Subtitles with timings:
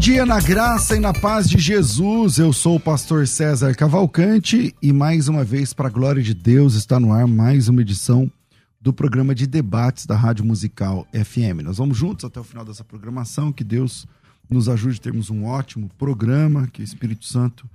[0.00, 2.38] Dia na graça e na paz de Jesus.
[2.38, 6.72] Eu sou o pastor César Cavalcante e mais uma vez, para a glória de Deus,
[6.72, 8.32] está no ar mais uma edição
[8.80, 11.62] do programa de debates da Rádio Musical FM.
[11.62, 13.52] Nós vamos juntos até o final dessa programação.
[13.52, 14.06] Que Deus
[14.48, 17.68] nos ajude a termos um ótimo programa, que o Espírito Santo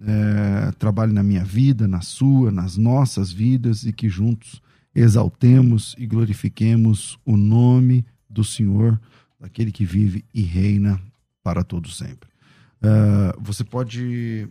[0.00, 4.60] é, trabalhe na minha vida, na sua, nas nossas vidas e que juntos
[4.92, 9.00] exaltemos e glorifiquemos o nome do Senhor,
[9.38, 11.00] daquele que vive e reina
[11.48, 12.28] para todo sempre.
[12.76, 14.46] Uh, você pode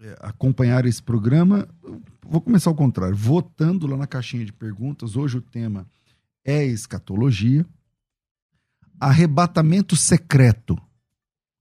[0.00, 1.68] é, acompanhar esse programa.
[2.22, 5.16] Vou começar ao contrário, votando lá na caixinha de perguntas.
[5.16, 5.86] Hoje o tema
[6.42, 7.66] é escatologia.
[8.98, 10.78] Arrebatamento secreto.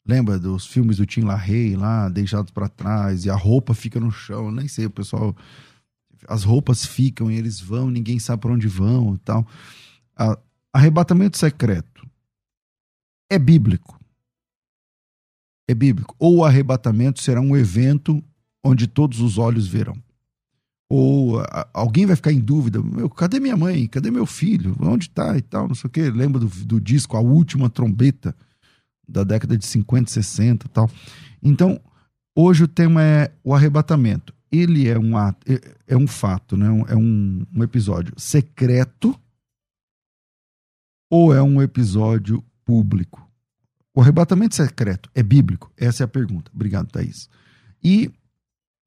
[0.08, 4.10] Lembra dos filmes do Tim LaHaye lá, deixados para trás, e a roupa fica no
[4.10, 5.36] chão, nem sei, o pessoal.
[6.26, 9.46] As roupas ficam e eles vão, ninguém sabe para onde vão e tal.
[10.72, 12.08] Arrebatamento secreto
[13.30, 13.99] é bíblico
[15.70, 16.16] é bíblico.
[16.18, 18.24] Ou o arrebatamento será um evento
[18.64, 19.96] onde todos os olhos verão.
[20.92, 23.88] Ou alguém vai ficar em dúvida: meu, cadê minha mãe?
[23.88, 24.76] Cadê meu filho?
[24.80, 25.68] Onde está e tal?
[25.68, 26.10] Não sei o quê.
[26.10, 28.36] Lembra do, do disco A Última Trombeta,
[29.08, 30.90] da década de 50, 60 e tal.
[31.44, 31.80] Então,
[32.36, 34.34] hoje o tema é o arrebatamento.
[34.52, 36.66] Ele é um, ato, é, é um fato, né?
[36.88, 39.16] é um, um episódio secreto
[41.08, 43.29] ou é um episódio público?
[44.00, 45.70] O arrebatamento secreto é bíblico?
[45.78, 46.50] Essa é a pergunta.
[46.56, 47.30] Obrigado, Thaís.
[47.84, 48.10] E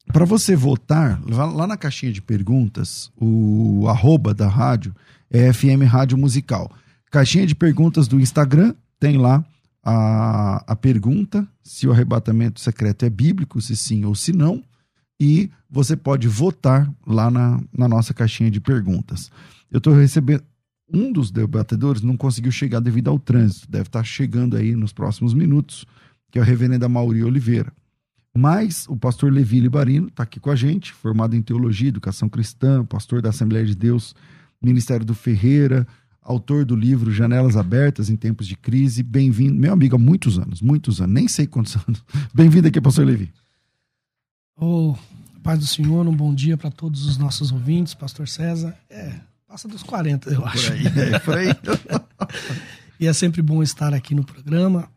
[0.06, 4.96] para você votar, lá na caixinha de perguntas, o arroba da rádio
[5.30, 6.74] é FM Rádio Musical.
[7.10, 9.44] Caixinha de perguntas do Instagram, tem lá
[9.84, 14.64] a, a pergunta se o arrebatamento secreto é bíblico, se sim ou se não.
[15.20, 19.30] E você pode votar lá na, na nossa caixinha de perguntas.
[19.70, 20.42] Eu estou recebendo
[20.92, 25.32] um dos debatedores não conseguiu chegar devido ao trânsito, deve estar chegando aí nos próximos
[25.32, 25.86] minutos,
[26.30, 27.72] que é o reverendo Mauri Oliveira.
[28.34, 32.84] Mas o pastor Levi Libarino está aqui com a gente, formado em teologia, educação cristã,
[32.84, 34.14] pastor da Assembleia de Deus,
[34.60, 35.86] Ministério do Ferreira,
[36.22, 39.02] autor do livro Janelas Abertas em Tempos de Crise.
[39.02, 42.02] Bem-vindo, meu amigo, há muitos anos, muitos anos, nem sei quantos anos.
[42.32, 43.30] Bem-vindo aqui, pastor Levi.
[44.56, 44.94] Oh,
[45.42, 48.74] paz do Senhor, um bom dia para todos os nossos ouvintes, pastor César.
[48.88, 49.20] É,
[49.52, 50.68] Passa dos 40, eu acho.
[50.68, 51.48] Por aí, é, por aí.
[52.98, 54.88] e é sempre bom estar aqui no programa,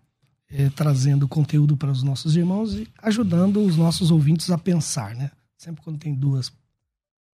[0.50, 5.30] é, trazendo conteúdo para os nossos irmãos e ajudando os nossos ouvintes a pensar, né?
[5.58, 6.54] Sempre quando tem duas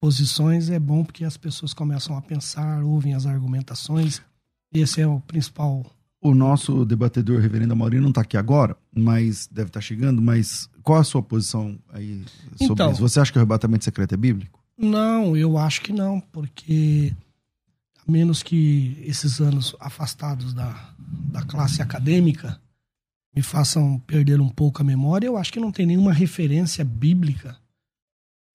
[0.02, 4.20] posições é bom porque as pessoas começam a pensar, ouvem as argumentações.
[4.74, 5.86] Esse é o principal.
[6.20, 10.24] O nosso debatedor, reverendo Maurinho, não está aqui agora, mas deve estar tá chegando.
[10.24, 12.24] Mas qual a sua posição aí
[12.58, 13.02] sobre então, isso?
[13.02, 14.61] Você acha que o arrebatamento secreto é bíblico?
[14.82, 17.14] Não, eu acho que não, porque
[18.06, 20.94] a menos que esses anos afastados da,
[21.32, 22.60] da classe acadêmica
[23.36, 27.58] me façam perder um pouco a memória, eu acho que não tem nenhuma referência bíblica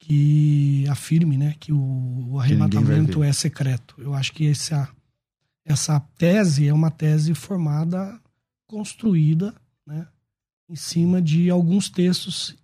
[0.01, 3.95] que afirme né, que o, o arrebatamento é secreto.
[3.99, 4.89] Eu acho que essa,
[5.65, 8.21] essa tese é uma tese formada,
[8.67, 9.55] construída
[9.87, 10.07] né,
[10.69, 12.57] em cima de alguns textos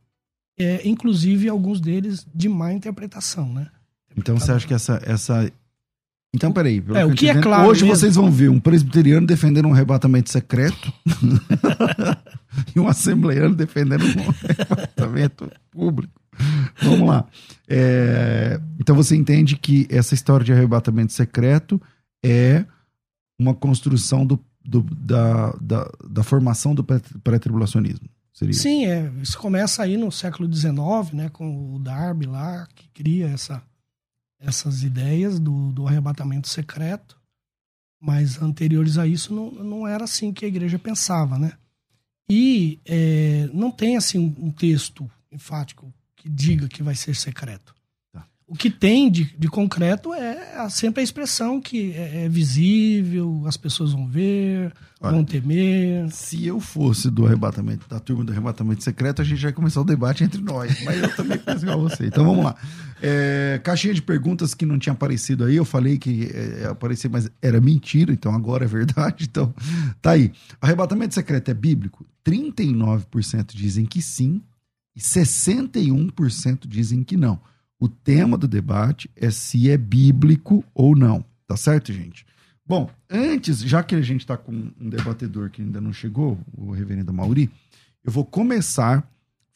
[0.58, 3.68] é, inclusive alguns deles de má interpretação, né?
[4.16, 5.50] Então você acha que essa, essa
[6.34, 6.82] então, peraí.
[6.94, 7.68] É, o que é claro.
[7.68, 7.96] Hoje mesmo.
[7.96, 10.92] vocês vão ver um presbiteriano defendendo um arrebatamento secreto
[12.74, 16.20] e um assembleiano defendendo um arrebatamento público.
[16.82, 17.26] Vamos lá.
[17.68, 21.80] É, então você entende que essa história de arrebatamento secreto
[22.24, 22.64] é
[23.38, 28.08] uma construção do, do da, da, da formação do pré-tribulacionismo.
[28.42, 28.54] Seria.
[28.54, 33.28] Sim, é, isso começa aí no século XIX, né, com o Darby lá, que cria
[33.28, 33.62] essa,
[34.40, 37.20] essas ideias do, do arrebatamento secreto,
[38.00, 41.52] mas anteriores a isso não, não era assim que a igreja pensava, né?
[42.28, 47.74] E é, não tem assim um texto enfático que diga que vai ser secreto.
[48.52, 53.56] O que tem de, de concreto é sempre a expressão que é, é visível, as
[53.56, 56.10] pessoas vão ver, Olha, vão temer.
[56.10, 59.80] Se eu fosse do arrebatamento, da turma do arrebatamento secreto, a gente já ia começar
[59.80, 60.84] o debate entre nós.
[60.84, 62.04] Mas eu também penso igual você.
[62.04, 62.54] Então vamos lá.
[63.00, 65.56] É, caixinha de perguntas que não tinha aparecido aí.
[65.56, 69.28] Eu falei que é, aparecia, mas era mentira, então agora é verdade.
[69.30, 69.54] Então
[70.02, 70.30] tá aí.
[70.60, 72.04] Arrebatamento secreto é bíblico?
[72.22, 74.42] 39% dizem que sim
[74.94, 77.40] e 61% dizem que não.
[77.82, 81.24] O tema do debate é se é bíblico ou não.
[81.48, 82.24] Tá certo, gente?
[82.64, 86.70] Bom, antes, já que a gente está com um debatedor que ainda não chegou, o
[86.70, 87.50] reverendo Mauri,
[88.04, 89.04] eu vou começar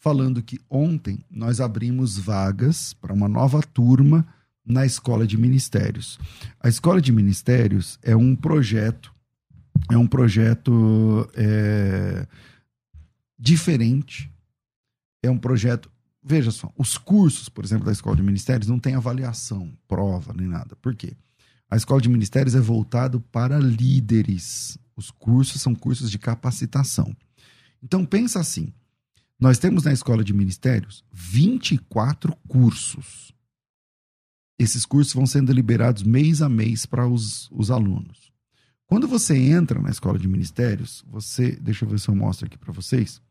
[0.00, 4.26] falando que ontem nós abrimos vagas para uma nova turma
[4.67, 6.19] na Escola de Ministérios.
[6.58, 9.14] A Escola de Ministérios é um projeto,
[9.88, 12.26] é um projeto é,
[13.38, 14.29] diferente,
[15.22, 15.88] é um projeto
[16.28, 20.49] Veja só, os cursos, por exemplo, da Escola de Ministérios não tem avaliação, prova, nem
[20.49, 20.75] nada.
[20.75, 21.17] Por quê?
[21.70, 24.76] A Escola de Ministérios é voltado para líderes.
[24.96, 27.17] Os cursos são cursos de capacitação.
[27.81, 28.73] Então pensa assim,
[29.38, 33.32] nós temos na Escola de Ministérios 24 cursos.
[34.58, 38.32] Esses cursos vão sendo liberados mês a mês para os, os alunos.
[38.84, 42.58] Quando você entra na Escola de Ministérios, você, deixa eu ver se eu mostro aqui
[42.58, 43.22] para vocês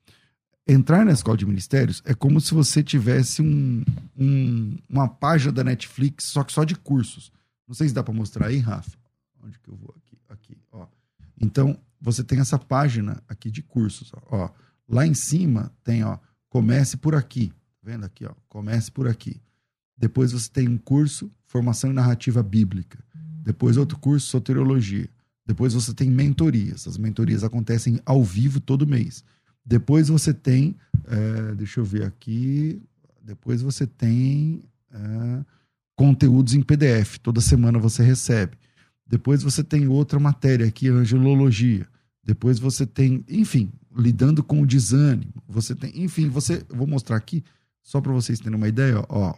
[0.67, 3.83] entrar na escola de ministérios é como se você tivesse um,
[4.17, 7.31] um, uma página da Netflix, só que só de cursos.
[7.67, 8.97] Não sei se dá para mostrar aí, Rafa.
[9.43, 9.93] Onde que eu vou?
[9.97, 10.87] Aqui, aqui, ó.
[11.39, 14.49] Então, você tem essa página aqui de cursos, ó.
[14.87, 16.17] Lá em cima tem, ó,
[16.49, 17.49] comece por aqui.
[17.49, 18.33] Tá vendo aqui, ó?
[18.47, 19.41] Comece por aqui.
[19.97, 23.03] Depois você tem um curso, formação em narrativa bíblica.
[23.41, 25.09] Depois outro curso, soteriologia.
[25.45, 26.87] Depois você tem mentorias.
[26.87, 29.23] As mentorias acontecem ao vivo todo mês.
[29.65, 30.75] Depois você tem,
[31.07, 32.81] é, deixa eu ver aqui,
[33.21, 35.45] depois você tem é,
[35.95, 38.57] conteúdos em PDF, toda semana você recebe.
[39.07, 41.87] Depois você tem outra matéria aqui, angelologia.
[42.23, 45.33] Depois você tem, enfim, lidando com o desânimo.
[45.47, 47.43] Você tem, enfim, você, vou mostrar aqui
[47.81, 49.35] só para vocês terem uma ideia, ó,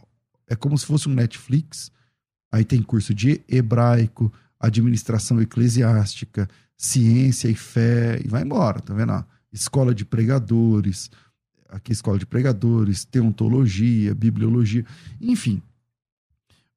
[0.48, 1.92] é como se fosse um Netflix.
[2.52, 6.48] Aí tem curso de hebraico, administração eclesiástica,
[6.78, 9.26] ciência e fé e vai embora, tá vendo?
[9.52, 11.10] Escola de pregadores,
[11.70, 14.86] aqui escola de pregadores, teontologia, bibliologia,
[15.20, 15.62] enfim.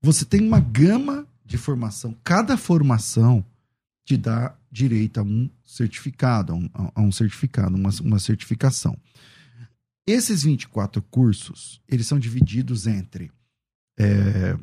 [0.03, 2.17] Você tem uma gama de formação.
[2.25, 3.45] Cada formação
[4.05, 8.97] te dá direito a um certificado, a um, a um certificado, uma, uma certificação.
[10.07, 13.31] Esses 24 cursos, eles são divididos entre
[13.99, 14.57] é,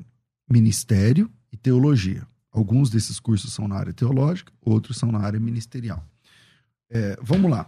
[0.50, 2.28] ministério e teologia.
[2.52, 6.04] Alguns desses cursos são na área teológica, outros são na área ministerial.
[6.90, 7.66] É, vamos lá.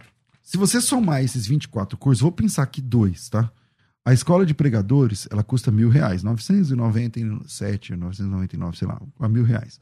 [0.50, 3.52] Se você somar esses 24 cursos, vou pensar aqui dois, tá?
[4.04, 9.78] A escola de pregadores, ela custa mil reais, 997, 999, sei lá, a mil reais.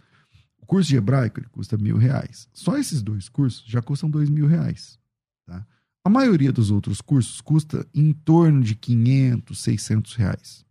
[0.61, 2.51] O curso de hebraico, ele custa mil reais.
[2.53, 4.99] Só esses dois cursos já custam dois mil reais,
[5.47, 5.67] tá?
[6.05, 10.67] A maioria dos outros cursos custa em torno de 500, 600 reais,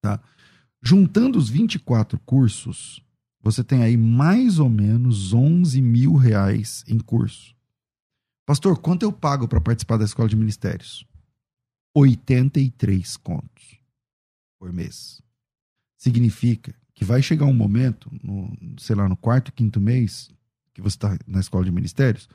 [0.00, 0.20] tá?
[0.80, 3.02] Juntando os 24 cursos,
[3.42, 7.58] você tem aí mais ou menos 11 mil reais em curso.
[8.50, 11.06] Pastor, quanto eu pago para participar da escola de ministérios?
[11.94, 13.78] 83 contos
[14.58, 15.22] por mês.
[15.96, 20.32] Significa que vai chegar um momento, no, sei lá, no quarto, quinto mês,
[20.74, 22.28] que você está na escola de ministérios,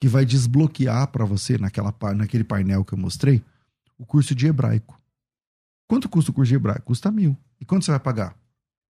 [0.00, 3.40] que vai desbloquear para você, naquela, naquele painel que eu mostrei,
[3.96, 5.00] o curso de hebraico.
[5.86, 6.86] Quanto custa o curso de hebraico?
[6.86, 7.38] Custa mil.
[7.60, 8.36] E quanto você vai pagar?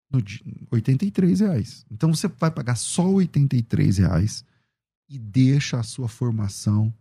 [0.09, 0.23] No,
[0.71, 1.85] 83 reais.
[1.91, 4.45] Então você vai pagar só 83 reais
[5.11, 6.95] e deixa a sua formação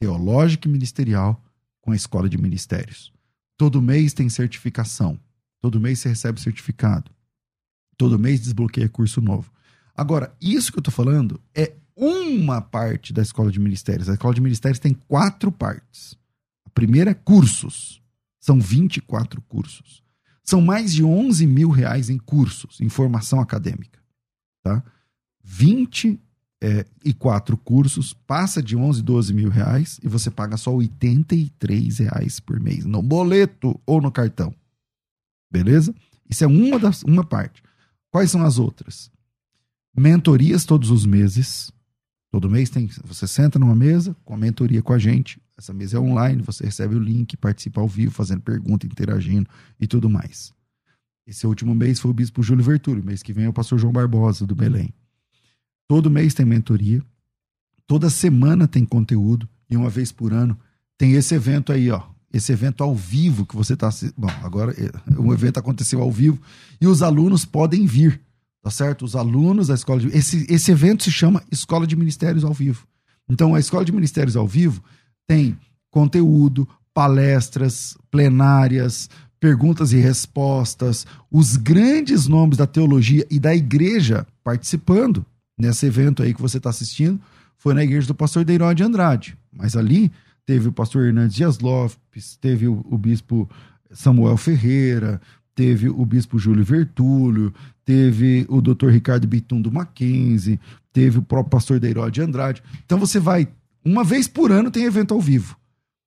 [0.00, 1.44] teológica e ministerial
[1.82, 3.12] com a escola de ministérios.
[3.58, 5.20] Todo mês tem certificação.
[5.60, 7.10] Todo mês você recebe certificado.
[7.98, 9.52] Todo mês desbloqueia curso novo.
[9.94, 14.08] Agora, isso que eu estou falando é uma parte da escola de ministérios.
[14.08, 16.16] A escola de ministérios tem quatro partes.
[16.64, 18.02] A primeira é cursos.
[18.40, 20.02] São 24 cursos.
[20.42, 24.00] São mais de 11 mil reais em cursos, em formação acadêmica.
[24.64, 24.82] Tá?
[25.44, 26.18] 20
[26.62, 31.98] é, e quatro cursos, passa de 11, 12 mil reais e você paga só 83
[31.98, 34.54] reais por mês no boleto ou no cartão.
[35.50, 35.94] Beleza?
[36.28, 37.62] Isso é uma, das, uma parte.
[38.10, 39.10] Quais são as outras?
[39.96, 41.72] Mentorias todos os meses.
[42.30, 42.88] Todo mês tem.
[43.04, 45.40] Você senta numa mesa com a mentoria com a gente.
[45.58, 49.48] Essa mesa é online, você recebe o link, participa ao vivo, fazendo pergunta, interagindo
[49.78, 50.52] e tudo mais.
[51.26, 53.92] Esse último mês foi o bispo Júlio Vertúlio, mês que vem é o pastor João
[53.92, 54.94] Barbosa, do Belém.
[55.90, 57.02] Todo mês tem mentoria,
[57.84, 60.56] toda semana tem conteúdo, e uma vez por ano
[60.96, 62.02] tem esse evento aí, ó.
[62.32, 63.90] Esse evento ao vivo que você está.
[64.16, 64.72] Bom, agora
[65.18, 66.40] o evento aconteceu ao vivo
[66.80, 68.20] e os alunos podem vir,
[68.62, 69.04] tá certo?
[69.04, 70.16] Os alunos da escola de.
[70.16, 72.86] Esse, esse evento se chama Escola de Ministérios ao Vivo.
[73.28, 74.80] Então, a Escola de Ministérios ao Vivo
[75.26, 75.58] tem
[75.90, 85.26] conteúdo, palestras, plenárias, perguntas e respostas, os grandes nomes da teologia e da igreja participando
[85.60, 87.20] nesse evento aí que você está assistindo.
[87.56, 89.36] Foi na igreja do pastor Deiró de Andrade.
[89.52, 90.10] Mas ali
[90.46, 93.48] teve o pastor Hernandes Dias Lopes, teve o, o bispo
[93.92, 95.20] Samuel Ferreira,
[95.54, 97.52] teve o bispo Júlio Vertúlio,
[97.84, 100.58] teve o doutor Ricardo Bitum do Mackenzie,
[100.92, 102.62] teve o próprio pastor Deiró de Andrade.
[102.84, 103.48] Então você vai,
[103.84, 105.56] uma vez por ano tem evento ao vivo.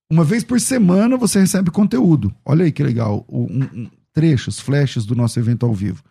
[0.09, 2.33] Uma vez por semana você recebe conteúdo.
[2.45, 6.03] Olha aí que legal, um, um, trechos, flashes do nosso evento ao vivo.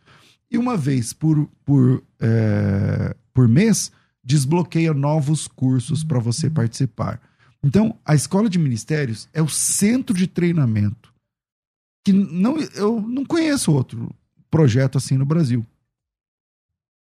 [0.51, 3.91] E uma vez por, por, é, por mês,
[4.23, 7.21] desbloqueia novos cursos para você participar.
[7.63, 11.13] Então, a escola de ministérios é o centro de treinamento
[12.05, 14.13] que não, eu não conheço outro
[14.51, 15.65] projeto assim no Brasil.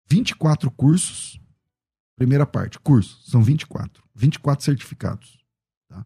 [0.08, 1.40] 24 cursos,
[2.16, 4.04] primeira parte, cursos, são 24.
[4.14, 5.44] 24 certificados.
[5.90, 6.06] Tá?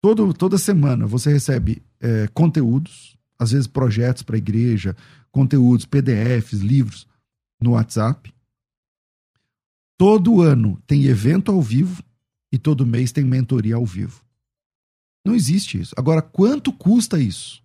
[0.00, 4.96] Todo, toda semana você recebe é, conteúdos, às vezes projetos para a igreja,
[5.30, 7.06] conteúdos, PDFs, livros
[7.60, 8.32] no WhatsApp.
[9.98, 12.02] Todo ano tem evento ao vivo
[12.52, 14.22] e todo mês tem mentoria ao vivo.
[15.24, 15.94] Não existe isso.
[15.96, 17.62] Agora, quanto custa isso?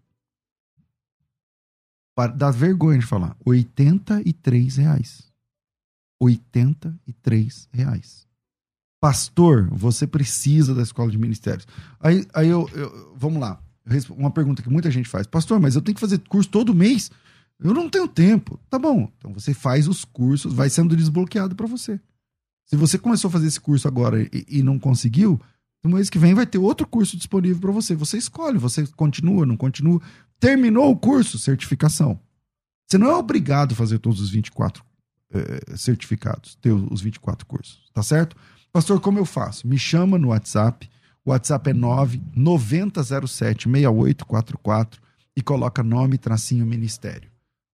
[2.36, 3.36] Dá vergonha de falar.
[3.46, 5.32] 83 reais.
[6.20, 8.28] 83 reais.
[9.00, 11.68] Pastor, você precisa da escola de ministérios.
[12.00, 13.60] Aí, aí eu, eu vamos lá.
[14.12, 15.26] Uma pergunta que muita gente faz.
[15.26, 17.10] Pastor, mas eu tenho que fazer curso todo mês?
[17.60, 18.60] Eu não tenho tempo.
[18.70, 19.12] Tá bom.
[19.18, 22.00] Então você faz os cursos, vai sendo desbloqueado para você.
[22.72, 25.38] Se você começou a fazer esse curso agora e, e não conseguiu,
[25.84, 27.94] no mês que vem vai ter outro curso disponível para você.
[27.96, 30.02] Você escolhe, você continua, não continua.
[30.40, 32.18] Terminou o curso, certificação.
[32.90, 34.86] Você não é obrigado a fazer todos os 24
[35.34, 38.38] eh, certificados, ter os 24 cursos, tá certo?
[38.72, 39.68] Pastor, como eu faço?
[39.68, 40.90] Me chama no WhatsApp.
[41.26, 45.02] O WhatsApp é 99007 6844
[45.36, 47.30] e coloca nome tracinho ministério.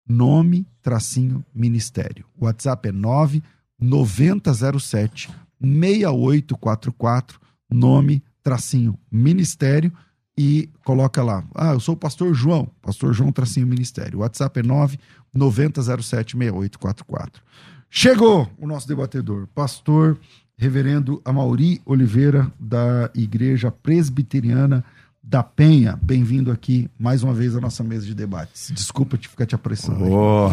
[0.06, 2.26] Nome tracinho ministério.
[2.38, 3.42] O WhatsApp é 9
[3.82, 9.92] 9007 6844, nome, tracinho, ministério
[10.36, 11.44] e coloca lá.
[11.54, 14.18] Ah, eu sou o pastor João, pastor João tracinho ministério.
[14.18, 14.98] O WhatsApp é 9
[15.32, 17.42] 9007 6844.
[17.90, 20.18] Chegou o nosso debatedor, pastor
[20.56, 24.84] reverendo Amauri Oliveira da Igreja Presbiteriana
[25.22, 25.98] da Penha.
[26.02, 28.72] Bem-vindo aqui mais uma vez à nossa mesa de debates.
[28.74, 30.04] Desculpa te ficar te apressando.
[30.04, 30.50] Oh.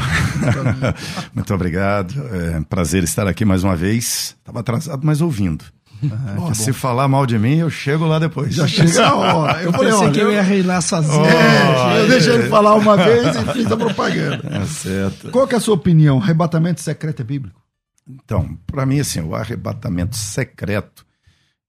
[1.33, 2.13] Muito obrigado.
[2.27, 4.35] É um prazer estar aqui mais uma vez.
[4.37, 5.65] Estava atrasado, mas ouvindo.
[6.11, 8.55] Ah, se falar mal de mim, eu chego lá depois.
[8.55, 9.63] Já chega a hora.
[9.63, 11.23] Eu falei, pensei que eu ia reinar sozinho.
[11.23, 14.47] Oh, é, eu deixei ele falar uma vez e fiz a propaganda.
[14.49, 15.29] É certo.
[15.31, 16.19] Qual que é a sua opinião?
[16.19, 17.59] Arrebatamento secreto é bíblico?
[18.07, 21.05] Então, para mim, assim, o arrebatamento secreto,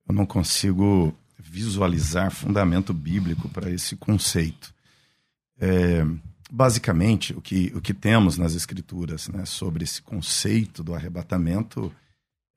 [0.09, 1.12] eu não consigo
[1.50, 4.73] visualizar fundamento bíblico para esse conceito.
[5.61, 6.07] É,
[6.49, 11.92] basicamente, o que, o que temos nas Escrituras né, sobre esse conceito do arrebatamento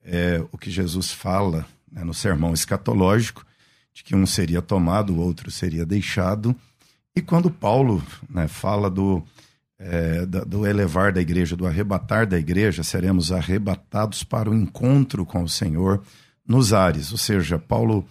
[0.04, 3.44] é o que Jesus fala né, no sermão escatológico,
[3.92, 6.56] de que um seria tomado, o outro seria deixado.
[7.16, 9.24] E quando Paulo né, fala do,
[9.80, 15.42] é, do elevar da igreja, do arrebatar da igreja, seremos arrebatados para o encontro com
[15.42, 16.04] o Senhor
[16.48, 17.12] nos ares.
[17.12, 18.08] Ou seja, Paulo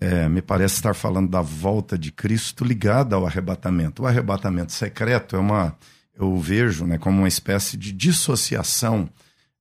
[0.00, 4.02] é, me parece estar falando da volta de Cristo ligada ao arrebatamento.
[4.02, 5.76] O arrebatamento secreto é uma,
[6.18, 9.08] eu vejo né, como uma espécie de dissociação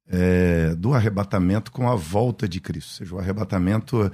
[0.07, 2.89] é, do arrebatamento com a volta de Cristo.
[2.89, 4.09] Ou seja, o arrebatamento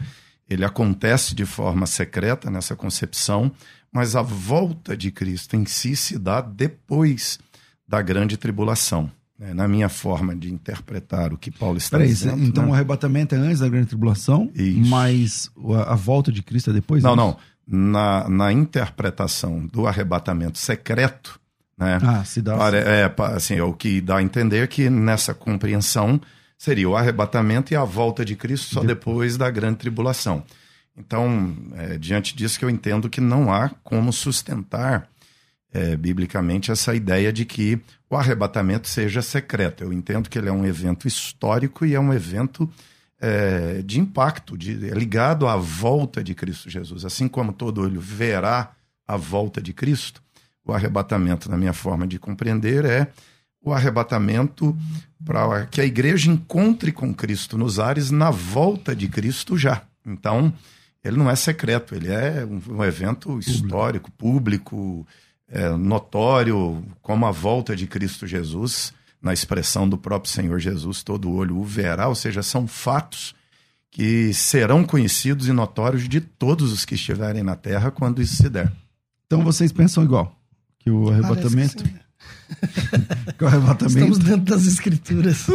[0.49, 3.51] ele acontece de forma secreta nessa concepção,
[3.91, 7.39] mas a volta de Cristo em si se dá depois
[7.87, 12.43] da grande tribulação na minha forma de interpretar o que Paulo está Peraí, dizendo.
[12.43, 12.71] Então né?
[12.71, 14.89] o arrebatamento é antes da grande tribulação, Isso.
[14.89, 15.51] mas
[15.87, 17.03] a, volta de Cristo é depois?
[17.03, 17.37] Não, não.
[17.67, 21.39] Na, na interpretação do arrebatamento secreto,
[21.77, 21.99] né?
[22.01, 22.55] Ah, se dá.
[22.55, 26.21] Para, é, assim, é o que dá a entender que nessa compreensão
[26.57, 30.43] seria o arrebatamento e a volta de Cristo só depois, depois da grande tribulação.
[30.97, 35.09] Então, é, diante disso que eu entendo que não há como sustentar
[35.75, 37.77] é, biblicamente essa ideia de que
[38.09, 39.83] o arrebatamento seja secreto.
[39.83, 42.69] Eu entendo que ele é um evento histórico e é um evento
[43.19, 47.03] é, de impacto, de, é ligado à volta de Cristo Jesus.
[47.03, 48.71] Assim como todo olho verá
[49.05, 50.23] a volta de Cristo,
[50.63, 53.07] O arrebatamento, na minha forma de compreender, é
[53.61, 54.75] o arrebatamento
[55.23, 59.83] para que a igreja encontre com Cristo nos ares na volta de Cristo já.
[60.05, 60.53] Então,
[61.03, 65.05] ele não é secreto, ele é um, um evento histórico, público,
[65.49, 71.31] é, notório, como a volta de Cristo Jesus, na expressão do próprio Senhor Jesus, todo
[71.31, 73.33] olho o verá, ou seja, são fatos
[73.89, 78.49] que serão conhecidos e notórios de todos os que estiverem na terra quando isso se
[78.49, 78.71] der.
[79.25, 80.37] Então vocês pensam igual?
[80.79, 81.83] Que o arrebatamento.
[81.83, 83.97] Que, que o arrebatamento.
[83.97, 85.47] Estamos dentro das escrituras.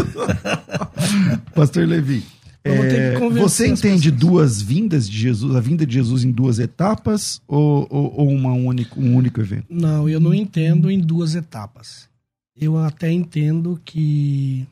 [1.55, 2.25] Pastor Levi.
[2.63, 7.87] É, você entende duas vindas de Jesus, a vinda de Jesus em duas etapas ou,
[7.91, 9.67] ou, ou uma único, um único evento?
[9.71, 12.09] Não, eu não entendo em duas etapas.
[12.55, 14.67] Eu até entendo que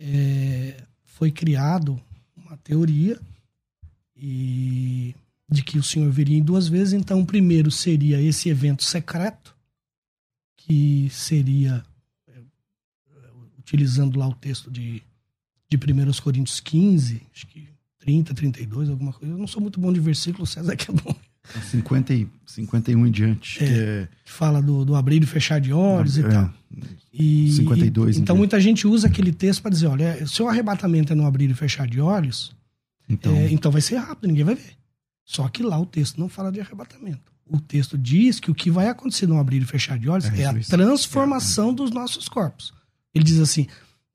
[0.00, 2.00] é, foi criado
[2.36, 3.18] uma teoria
[4.16, 5.14] e
[5.48, 6.94] de que o Senhor viria em duas vezes.
[6.94, 9.56] Então, primeiro seria esse evento secreto,
[10.56, 11.84] que seria,
[12.28, 12.32] é,
[13.58, 15.02] utilizando lá o texto de
[15.68, 17.68] de 1 Coríntios 15, acho que
[18.00, 19.34] 30, 32, alguma coisa.
[19.34, 21.14] Eu não sou muito bom de versículo, César que é bom.
[21.70, 23.62] 50 e, 51 em diante.
[23.62, 24.08] É, que, é...
[24.24, 26.54] fala do, do, abrir e fechar de olhos é, e tal.
[27.12, 28.38] E, 52 e, Então diante.
[28.38, 31.54] muita gente usa aquele texto para dizer, olha, se o arrebatamento é no abrir e
[31.54, 32.54] fechar de olhos,
[33.08, 33.34] então...
[33.34, 34.76] É, então vai ser rápido, ninguém vai ver.
[35.24, 37.32] Só que lá o texto não fala de arrebatamento.
[37.46, 40.42] O texto diz que o que vai acontecer no abrir e fechar de olhos é,
[40.42, 42.74] é a transformação dos nossos corpos.
[43.14, 43.66] Ele diz assim: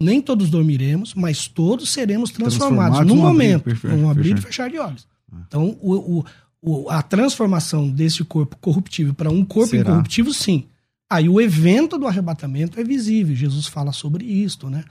[0.01, 4.69] nem todos dormiremos, mas todos seremos transformados, transformados no momento, abrir, um abrir e fechar
[4.69, 5.07] de olhos.
[5.31, 5.37] Ah.
[5.47, 6.25] Então, o,
[6.61, 9.81] o, a transformação desse corpo corruptível para um corpo Será?
[9.81, 10.65] incorruptível, sim.
[11.09, 13.35] Aí o evento do arrebatamento é visível.
[13.35, 14.83] Jesus fala sobre isto, né?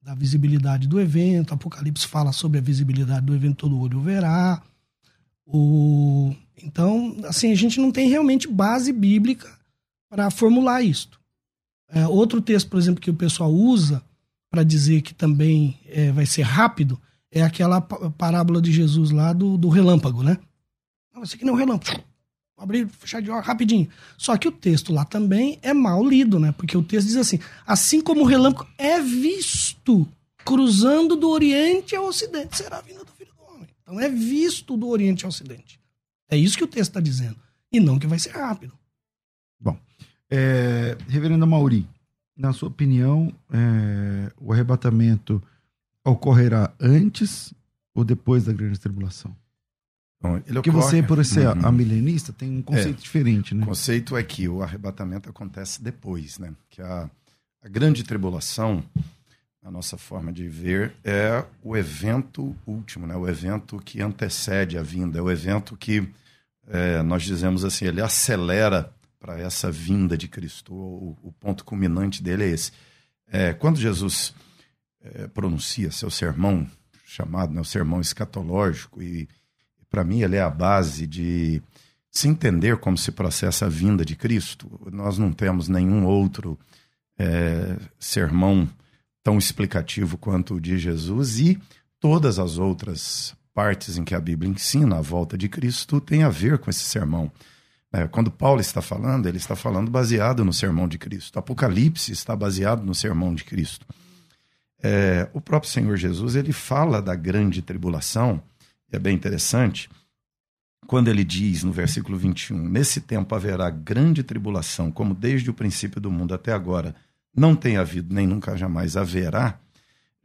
[0.00, 1.52] Da visibilidade do evento.
[1.52, 4.62] Apocalipse fala sobre a visibilidade do evento, todo olho verá.
[5.44, 6.32] O...
[6.62, 9.48] Então, assim, a gente não tem realmente base bíblica
[10.08, 11.18] para formular isto.
[11.90, 14.02] É, outro texto, por exemplo, que o pessoal usa
[14.50, 19.56] para dizer que também é, vai ser rápido é aquela parábola de Jesus lá do,
[19.56, 20.38] do relâmpago, né?
[21.14, 22.02] Não, ser que nem um relâmpago.
[22.56, 23.88] Abrir, fechar de olho, rapidinho.
[24.16, 26.52] Só que o texto lá também é mal lido, né?
[26.52, 30.08] Porque o texto diz assim: assim como o relâmpago é visto
[30.44, 33.68] cruzando do Oriente ao Ocidente, será a vinda do Filho do Homem.
[33.82, 35.78] Então é visto do Oriente ao Ocidente.
[36.28, 37.36] É isso que o texto está dizendo.
[37.70, 38.72] E não que vai ser rápido.
[39.60, 39.78] Bom,
[40.30, 41.86] é, Reverendo Mauri,
[42.38, 45.42] na sua opinião, é, o arrebatamento
[46.04, 47.52] ocorrerá antes
[47.92, 49.34] ou depois da grande tribulação?
[50.20, 50.84] Bom, Porque ocorre...
[50.84, 51.72] você, por ser uhum.
[51.72, 53.64] milenista, tem um conceito é, diferente, né?
[53.64, 56.52] O conceito é que o arrebatamento acontece depois, né?
[56.70, 57.10] Que a,
[57.62, 58.82] a grande tribulação,
[59.62, 63.16] a nossa forma de ver, é o evento último, né?
[63.16, 66.08] O evento que antecede a vinda, é o evento que
[66.68, 70.74] é, nós dizemos assim, ele acelera para essa vinda de Cristo.
[70.74, 72.72] O, o, ponto culminante dele é esse.
[73.26, 74.34] É, quando Jesus
[75.00, 76.68] é, pronuncia seu sermão,
[77.04, 79.28] chamado né, o sermão escatológico, e
[79.90, 81.62] para mim ele é a base de
[82.10, 84.68] se entender como se processa a vinda de Cristo.
[84.92, 86.58] Nós não temos nenhum outro
[87.18, 88.68] é, sermão
[89.22, 91.60] tão explicativo quanto o de Jesus e
[92.00, 96.28] todas as outras partes em que a Bíblia ensina a volta de Cristo tem a
[96.28, 97.30] ver com esse sermão.
[97.92, 101.38] É, quando Paulo está falando, ele está falando baseado no sermão de Cristo.
[101.38, 103.86] Apocalipse está baseado no sermão de Cristo.
[104.82, 108.42] É, o próprio Senhor Jesus ele fala da grande tribulação,
[108.92, 109.88] e é bem interessante,
[110.86, 116.00] quando ele diz no versículo 21: Nesse tempo haverá grande tribulação, como desde o princípio
[116.00, 116.94] do mundo até agora
[117.34, 119.58] não tem havido, nem nunca jamais haverá.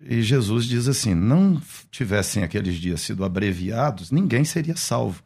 [0.02, 5.23] E Jesus diz assim: não tivessem aqueles dias sido abreviados, ninguém seria salvo.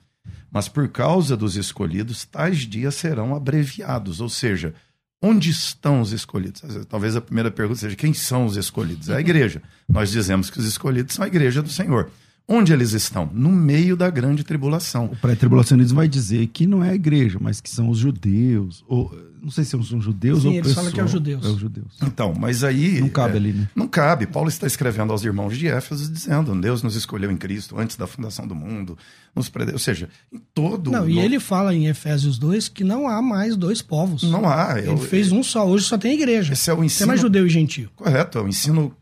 [0.52, 4.22] Mas por causa dos escolhidos, tais dias serão abreviados.
[4.22, 4.74] Ou seja,
[5.22, 6.62] onde estão os escolhidos?
[6.88, 9.10] Talvez a primeira pergunta seja: quem são os escolhidos?
[9.10, 9.62] É a igreja.
[9.88, 12.10] Nós dizemos que os escolhidos são a igreja do Senhor.
[12.50, 13.30] Onde eles estão?
[13.34, 15.06] No meio da grande tribulação.
[15.06, 18.86] O pré-tribulacionismo vai dizer que não é a igreja, mas que são os judeus.
[18.88, 21.46] Ou, não sei se são judeus Sim, ou eles falam que é os judeus.
[21.46, 21.98] É os judeus.
[22.02, 23.02] Então, mas aí.
[23.02, 23.70] Não cabe é, ali, né?
[23.76, 24.26] Não cabe.
[24.26, 28.08] Paulo está escrevendo aos irmãos de Éfeso dizendo: Deus nos escolheu em Cristo antes da
[28.08, 28.98] fundação do mundo.
[29.36, 29.74] Nos prede...
[29.74, 30.90] Ou seja, em todo.
[30.90, 34.24] Não, e ele fala em Efésios 2 que não há mais dois povos.
[34.24, 34.80] Não há.
[34.80, 35.68] Ele eu, fez um só.
[35.68, 36.54] Hoje só tem igreja.
[36.54, 37.00] Esse é o ensino.
[37.00, 37.90] Tem mais judeu e gentio.
[37.96, 38.38] Correto.
[38.38, 38.96] É o ensino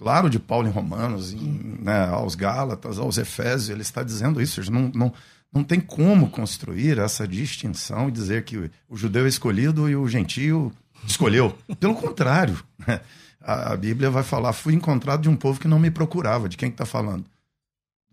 [0.00, 4.72] claro, de Paulo em Romanos, em, né, aos Gálatas, aos Efésios, ele está dizendo isso.
[4.72, 5.12] Não, não,
[5.52, 10.08] não tem como construir essa distinção e dizer que o judeu é escolhido e o
[10.08, 10.72] gentio
[11.06, 11.54] escolheu.
[11.78, 13.02] Pelo contrário, né?
[13.42, 16.48] a, a, Bíblia vai falar: fui encontrado de um povo que não me procurava.
[16.48, 17.26] De quem está falando?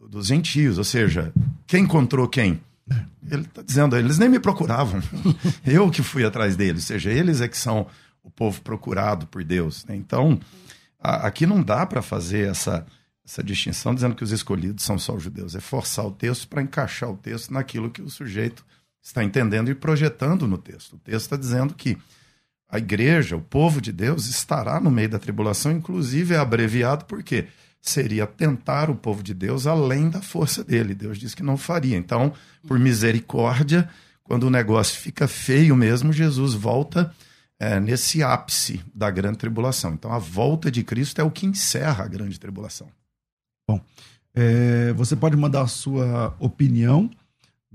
[0.10, 0.78] Dos gentios.
[0.78, 1.32] Ou seja,
[1.66, 2.60] quem encontrou quem?
[3.32, 5.02] Ele está dizendo, eles nem me procuravam.
[5.66, 6.84] eu que fui atrás deles.
[6.84, 7.88] Ou seja, eles é que são
[8.22, 9.86] o povo procurado por Deus.
[9.86, 9.96] Né?
[9.96, 10.38] Então,
[11.00, 12.86] aqui não dá para fazer essa,
[13.26, 15.56] essa distinção dizendo que os escolhidos são só os judeus.
[15.56, 18.66] É forçar o texto para encaixar o texto naquilo que o sujeito
[19.02, 20.94] está entendendo e projetando no texto.
[20.94, 21.98] O texto está dizendo que
[22.70, 27.48] a igreja, o povo de Deus, estará no meio da tribulação, inclusive é abreviado porque
[27.82, 30.94] seria tentar o povo de Deus além da força dele.
[30.94, 31.96] Deus disse que não faria.
[31.96, 32.34] Então,
[32.68, 33.90] por misericórdia,
[34.24, 37.14] quando o negócio fica feio mesmo, Jesus volta
[37.60, 39.94] é, nesse ápice da grande tribulação.
[39.94, 42.88] Então, a volta de Cristo é o que encerra a grande tribulação.
[43.68, 43.82] Bom,
[44.34, 47.10] é, você pode mandar a sua opinião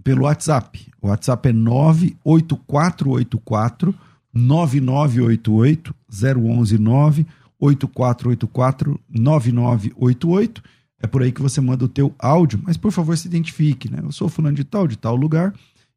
[0.03, 0.90] pelo WhatsApp.
[1.01, 3.95] O WhatsApp é 98484
[4.33, 7.27] 9988 0119
[7.59, 10.62] 8484 9988.
[11.01, 13.99] É por aí que você manda o teu áudio, mas por favor se identifique, né?
[14.03, 15.53] Eu sou fulano de tal, de tal lugar,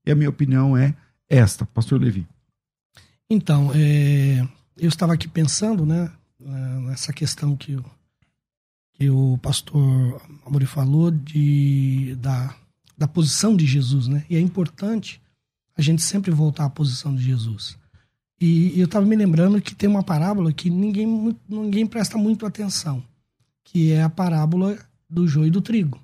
[0.06, 0.95] e a minha opinião é
[1.30, 2.28] esta, pastor Levi.
[3.29, 7.77] Então, é, eu estava aqui pensando, né, nessa questão que,
[8.93, 12.55] que o pastor Amori falou de, da,
[12.97, 14.25] da posição de Jesus, né?
[14.29, 15.21] E é importante
[15.75, 17.77] a gente sempre voltar à posição de Jesus.
[18.39, 23.03] E eu estava me lembrando que tem uma parábola que ninguém, ninguém presta muito atenção,
[23.63, 24.77] que é a parábola
[25.09, 25.99] do joio e do trigo.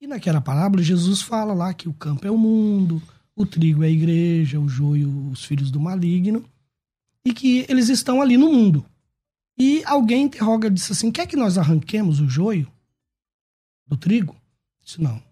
[0.00, 3.00] E naquela parábola, Jesus fala lá que o campo é o mundo,
[3.36, 6.44] o trigo é a igreja, o joio, os filhos do maligno,
[7.24, 8.84] e que eles estão ali no mundo.
[9.58, 12.70] E alguém interroga, disse assim: quer que nós arranquemos o joio
[13.86, 14.36] do trigo?
[14.82, 15.22] Disse: não.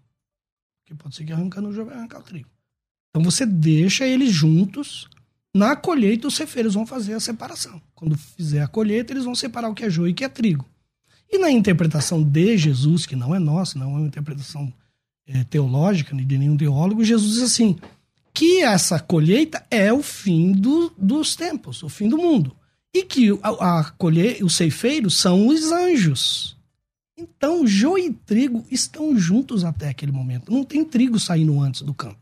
[0.79, 2.49] Porque pode ser que arrancando o joio vai arrancar o trigo.
[3.09, 5.07] Então você deixa eles juntos
[5.53, 7.79] na colheita, os cefeiros vão fazer a separação.
[7.93, 10.29] Quando fizer a colheita, eles vão separar o que é joio e o que é
[10.29, 10.67] trigo.
[11.31, 14.73] E na interpretação de Jesus, que não é nossa, não é uma interpretação
[15.27, 17.77] é, teológica de nenhum teólogo, Jesus diz assim:
[18.33, 22.55] que essa colheita é o fim do, dos tempos, o fim do mundo.
[22.93, 26.57] E que a, a colher, os ceifeiros são os anjos.
[27.17, 30.51] Então, joio e trigo estão juntos até aquele momento.
[30.51, 32.19] Não tem trigo saindo antes do campo.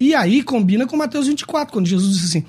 [0.00, 2.46] E aí combina com Mateus 24, quando Jesus disse assim: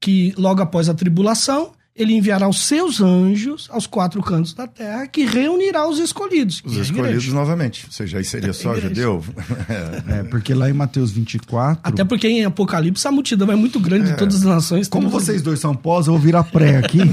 [0.00, 5.06] que logo após a tribulação, ele enviará os seus anjos aos quatro cantos da terra,
[5.06, 6.62] que reunirá os escolhidos.
[6.64, 7.86] Os escolhidos novamente.
[7.86, 9.24] Ou seja, aí seria só judeu?
[10.06, 11.80] é, porque lá em Mateus 24.
[11.82, 14.12] Até porque em Apocalipse a multidão é muito grande é.
[14.12, 14.88] de todas as nações.
[14.88, 16.98] Como vocês dois são pós, eu vou virar pré aqui.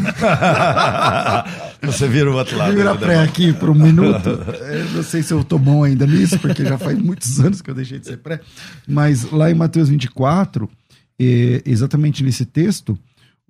[1.84, 2.72] Você vira o outro lado.
[2.72, 4.30] Eu virar pré aqui por um minuto.
[4.30, 7.70] Eu não sei se eu tô bom ainda nisso, porque já faz muitos anos que
[7.70, 8.40] eu deixei de ser pré.
[8.88, 10.70] Mas lá em Mateus 24,
[11.20, 12.98] é, exatamente nesse texto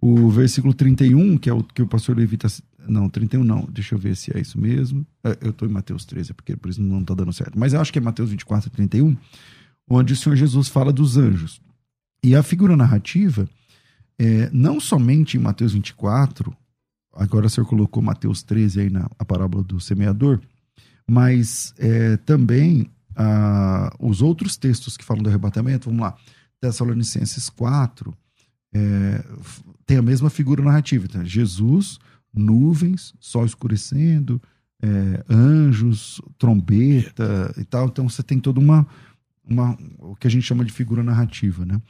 [0.06, 2.50] o versículo 31, que é o que o pastor Levi está.
[2.86, 5.08] Não, 31 não, deixa eu ver se é isso mesmo.
[5.24, 7.58] É, eu estou em Mateus 13, é porque por isso não está dando certo.
[7.58, 9.16] Mas eu acho que é Mateus 24, 31,
[9.90, 11.62] onde o Senhor Jesus fala dos anjos.
[12.22, 13.48] E a figura narrativa,
[14.20, 16.54] é, não somente em Mateus 24,
[17.14, 20.42] agora o Senhor colocou Mateus 13 aí na a parábola do semeador,
[21.10, 26.14] mas é, também a, os outros textos que falam do arrebatamento, vamos lá,
[26.60, 28.14] Tessalonicenses 4,
[28.74, 29.24] é,
[29.86, 31.06] tem a mesma figura narrativa.
[31.06, 32.00] Então, Jesus,
[32.34, 34.42] nuvens, sol escurecendo,
[34.82, 37.88] é, anjos, trombeta e tal.
[37.88, 38.86] Então você tem toda uma,
[39.48, 41.82] uma o que a gente chama de figura narrativa, né?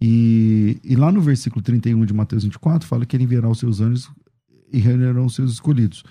[0.00, 3.80] E, e lá no versículo 31 de Mateus 24 fala que ele enviará os seus
[3.80, 4.10] anjos
[4.70, 6.04] e reunirão os seus escolhidos.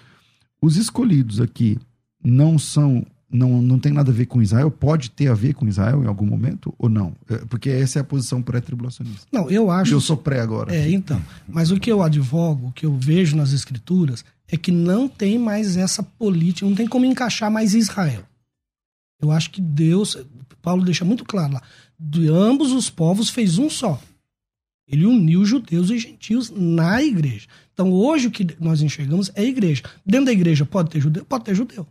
[0.62, 1.78] Os escolhidos aqui
[2.24, 4.70] não são não, não tem nada a ver com Israel?
[4.70, 7.16] Pode ter a ver com Israel em algum momento ou não?
[7.28, 9.26] É, porque essa é a posição pré-tribulacionista.
[9.32, 9.92] Não, eu acho.
[9.92, 10.74] Eu sou pré agora.
[10.74, 11.20] É, então.
[11.48, 15.40] Mas o que eu advogo, o que eu vejo nas escrituras, é que não tem
[15.40, 18.24] mais essa política, não tem como encaixar mais Israel.
[19.20, 20.18] Eu acho que Deus,
[20.62, 21.62] Paulo deixa muito claro lá,
[22.00, 24.00] de ambos os povos fez um só.
[24.88, 27.48] Ele uniu judeus e gentios na igreja.
[27.74, 29.82] Então hoje o que nós enxergamos é a igreja.
[30.06, 31.26] Dentro da igreja pode ter judeu?
[31.26, 31.88] Pode ter judeu.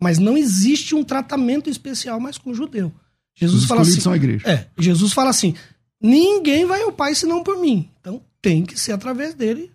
[0.00, 2.92] Mas não existe um tratamento especial mais com o judeu.
[3.34, 4.48] Jesus Os fala assim, são a igreja.
[4.48, 5.54] É, Jesus fala assim:
[6.00, 7.88] ninguém vai ao Pai senão por mim.
[8.00, 9.70] Então tem que ser através dele.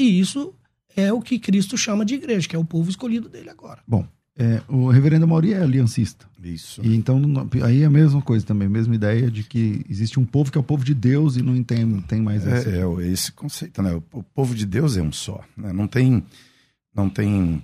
[0.00, 0.54] E isso
[0.96, 3.80] é o que Cristo chama de igreja, que é o povo escolhido dele agora.
[3.86, 4.06] Bom,
[4.38, 6.26] é, o reverendo Mauri é aliancista.
[6.42, 6.80] Isso.
[6.82, 7.20] E então
[7.62, 10.56] aí é a mesma coisa também, a mesma ideia de que existe um povo que
[10.56, 12.70] é o povo de Deus e não tem, tem mais essa.
[12.70, 13.92] É, é esse conceito, né?
[14.12, 15.44] O, povo de Deus é um só.
[15.56, 15.72] Né?
[15.72, 16.24] Não tem,
[16.94, 17.62] não tem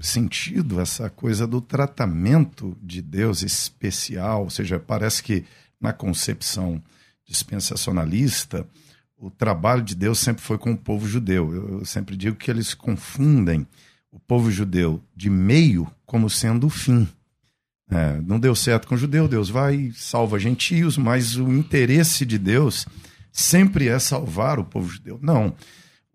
[0.00, 5.44] sentido essa coisa do tratamento de Deus especial, ou seja, parece que
[5.80, 6.82] na concepção
[7.26, 8.66] dispensacionalista,
[9.16, 11.52] o trabalho de Deus sempre foi com o povo judeu.
[11.52, 13.66] Eu, sempre digo que eles confundem
[14.10, 17.06] o povo judeu de meio como sendo o fim.
[17.90, 22.38] É, não deu certo com o judeu, Deus vai salva gentios, mas o interesse de
[22.38, 22.86] Deus
[23.32, 25.18] sempre é salvar o povo judeu.
[25.22, 25.54] Não.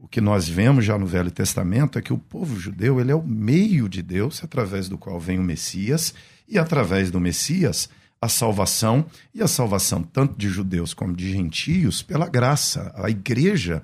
[0.03, 3.15] O que nós vemos já no Velho Testamento é que o povo judeu ele é
[3.15, 6.13] o meio de Deus através do qual vem o Messias
[6.45, 7.87] e através do Messias
[8.21, 12.93] a salvação e a salvação tanto de judeus como de gentios pela graça.
[12.97, 13.81] A igreja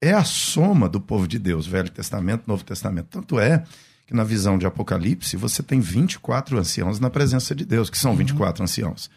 [0.00, 3.08] é a soma do povo de Deus, Velho Testamento, Novo Testamento.
[3.10, 3.62] Tanto é
[4.06, 8.16] que na visão de Apocalipse você tem 24 anciãos na presença de Deus, que são
[8.16, 8.64] 24 uhum.
[8.64, 9.10] anciãos.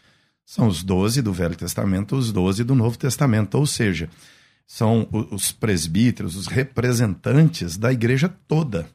[0.45, 4.09] São os 12 do Velho Testamento, os 12 do Novo Testamento, ou seja,
[4.67, 8.79] são os presbíteros, os representantes da igreja toda.
[8.79, 8.87] Ou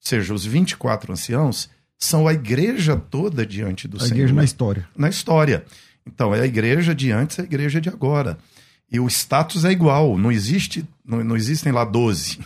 [0.00, 4.12] seja, os 24 anciãos são a igreja toda diante do a Senhor.
[4.12, 4.88] A igreja na história.
[4.96, 5.64] Na história.
[6.06, 8.38] Então, é a igreja de antes, é a igreja de agora.
[8.90, 12.38] E o status é igual, não existe, não, não existem lá 12.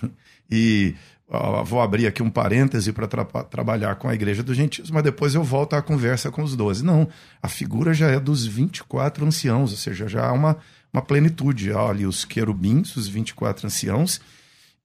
[0.55, 0.95] E
[1.29, 5.03] ó, vou abrir aqui um parêntese para tra trabalhar com a igreja dos gentios, mas
[5.03, 6.85] depois eu volto à conversa com os 12.
[6.85, 7.09] Não,
[7.41, 10.59] a figura já é dos 24 anciãos, ou seja, já há uma,
[10.93, 11.73] uma plenitude.
[11.73, 14.21] Ali os querubins, os 24 anciãos,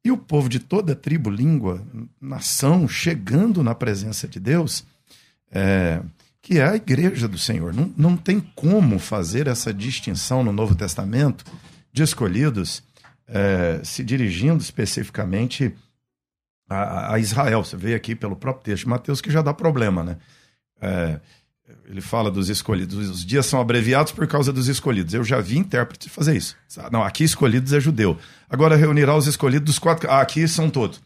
[0.03, 1.85] e o povo de toda tribo, língua,
[2.19, 4.85] nação, chegando na presença de Deus,
[5.51, 6.01] é,
[6.41, 7.73] que é a igreja do Senhor.
[7.73, 11.43] Não, não tem como fazer essa distinção no Novo Testamento
[11.91, 12.83] de escolhidos
[13.27, 15.75] é, se dirigindo especificamente
[16.69, 17.63] a, a, Israel.
[17.63, 20.17] Você vê aqui pelo próprio texto de Mateus que já dá problema, né?
[20.79, 21.19] É,
[21.87, 23.09] ele fala dos escolhidos.
[23.09, 25.13] Os dias são abreviados por causa dos escolhidos.
[25.13, 26.55] Eu já vi intérprete fazer isso.
[26.91, 28.17] Não, aqui escolhidos é judeu.
[28.49, 30.09] Agora reunirá os escolhidos dos quatro.
[30.09, 31.01] Ah, aqui são todos.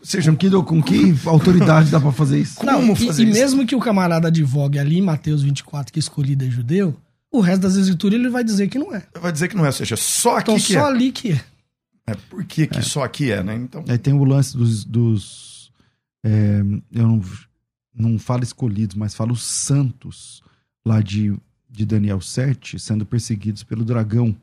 [0.00, 2.64] Seja, com que, com que autoridade dá para fazer isso?
[2.64, 3.38] Não, Como fazer e, isso?
[3.38, 6.96] E mesmo que o camarada advogue ali em Mateus 24 que escolhido é judeu,
[7.32, 9.02] o resto das escrituras ele vai dizer que não é.
[9.20, 10.92] Vai dizer que não é, ou seja, só aqui então, que só é.
[10.92, 11.40] ali que é.
[12.06, 12.82] é por que, que é.
[12.82, 13.56] só aqui é, né?
[13.56, 13.84] Então...
[13.88, 14.84] Aí tem o lance dos.
[14.84, 15.72] dos
[16.24, 16.60] é,
[16.92, 17.20] eu não,
[17.98, 20.42] não falo escolhidos, mas falo santos
[20.84, 21.36] lá de,
[21.68, 24.34] de Daniel 7 sendo perseguidos pelo dragão.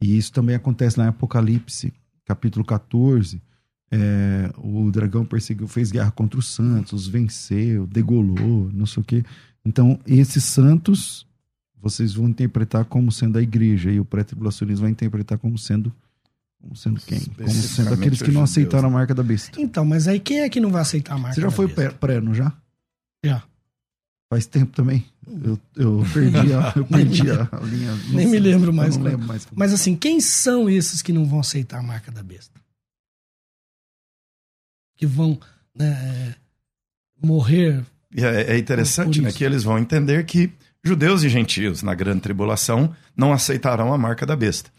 [0.00, 1.92] E isso também acontece lá em Apocalipse,
[2.24, 3.40] capítulo 14.
[3.90, 9.24] É, o dragão perseguiu, fez guerra contra os santos, venceu, degolou, não sei o quê.
[9.64, 11.26] Então, esses santos
[11.80, 15.92] vocês vão interpretar como sendo a igreja e o pré-tribulacionismo vai interpretar como sendo
[16.60, 17.20] como sendo quem?
[17.20, 19.60] Como sendo aqueles que não aceitaram a marca da besta.
[19.60, 22.20] Então, mas aí quem é que não vai aceitar a marca Você já foi pré,
[22.20, 22.52] não já?
[23.24, 23.42] Já.
[24.28, 25.04] Faz tempo também.
[25.26, 27.92] Eu, eu perdi, a, eu perdi a linha.
[28.10, 28.96] Nem sei, me lembro mais.
[28.96, 29.46] Não lembro mais.
[29.52, 32.60] Mas assim, quem são esses que não vão aceitar a marca da besta?
[34.96, 35.38] Que vão
[35.74, 36.34] né,
[37.22, 37.84] morrer.
[38.16, 39.30] É, é interessante, né?
[39.30, 40.52] Que eles vão entender que
[40.82, 44.70] Judeus e gentios, na grande tribulação, não aceitarão a marca da besta.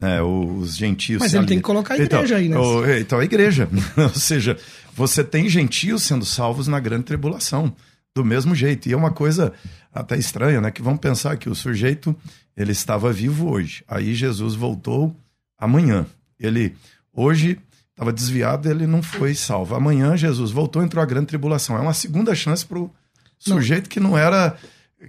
[0.00, 1.20] É, os gentios.
[1.20, 1.48] Mas ele ali...
[1.48, 2.58] tem que colocar a igreja então, aí, né?
[2.58, 3.68] O, então, a igreja.
[3.96, 4.58] Ou seja,
[4.94, 7.74] você tem gentios sendo salvos na grande tribulação,
[8.14, 8.88] do mesmo jeito.
[8.88, 9.52] E é uma coisa
[9.92, 10.70] até estranha, né?
[10.70, 12.14] Que vamos pensar que o sujeito
[12.56, 13.84] ele estava vivo hoje.
[13.86, 15.14] Aí Jesus voltou
[15.58, 16.06] amanhã.
[16.38, 16.74] Ele
[17.12, 17.58] hoje
[17.90, 19.74] estava desviado, ele não foi salvo.
[19.74, 21.76] Amanhã Jesus voltou, entrou a grande tribulação.
[21.76, 22.90] É uma segunda chance para o
[23.38, 23.88] sujeito não.
[23.88, 24.56] que não era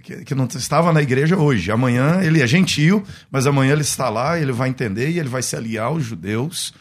[0.02, 1.70] que, que, não estava na igreja hoje.
[1.70, 5.42] Amanhã ele é gentil, mas amanhã ele está lá, ele vai entender e ele vai
[5.42, 6.72] se aliar aos judeus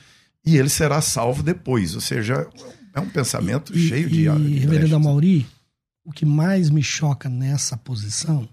[0.45, 1.95] e ele será salvo depois.
[1.95, 2.47] Ou seja,
[2.93, 4.27] é um pensamento e, cheio de.
[4.27, 5.45] E, Reverendo Amauri,
[6.05, 8.47] o que mais me choca nessa posição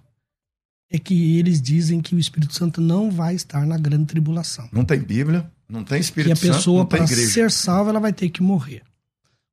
[0.90, 4.68] é que eles dizem que o Espírito Santo não vai estar na grande tribulação.
[4.72, 6.40] Não tem Bíblia, não tem Espírito Santo.
[6.40, 8.82] Que a pessoa, para ser salva, ela vai ter que morrer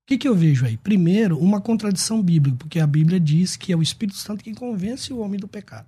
[0.05, 0.77] que, que eu vejo aí?
[0.77, 5.13] Primeiro, uma contradição bíblica, porque a Bíblia diz que é o Espírito Santo quem convence
[5.13, 5.87] o homem do pecado.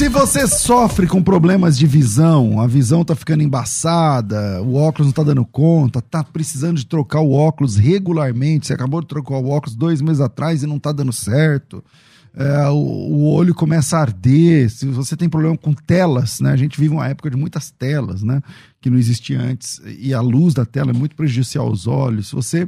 [0.00, 5.12] Se você sofre com problemas de visão, a visão tá ficando embaçada, o óculos não
[5.12, 9.50] tá dando conta, tá precisando de trocar o óculos regularmente, você acabou de trocar o
[9.50, 11.84] óculos dois meses atrás e não tá dando certo,
[12.34, 16.50] é, o, o, olho começa a arder, se você tem problema com telas, né?
[16.50, 18.40] A gente vive uma época de muitas telas, né?
[18.80, 22.28] Que não existia antes, e a luz da tela é muito prejudicial aos olhos.
[22.28, 22.66] Se você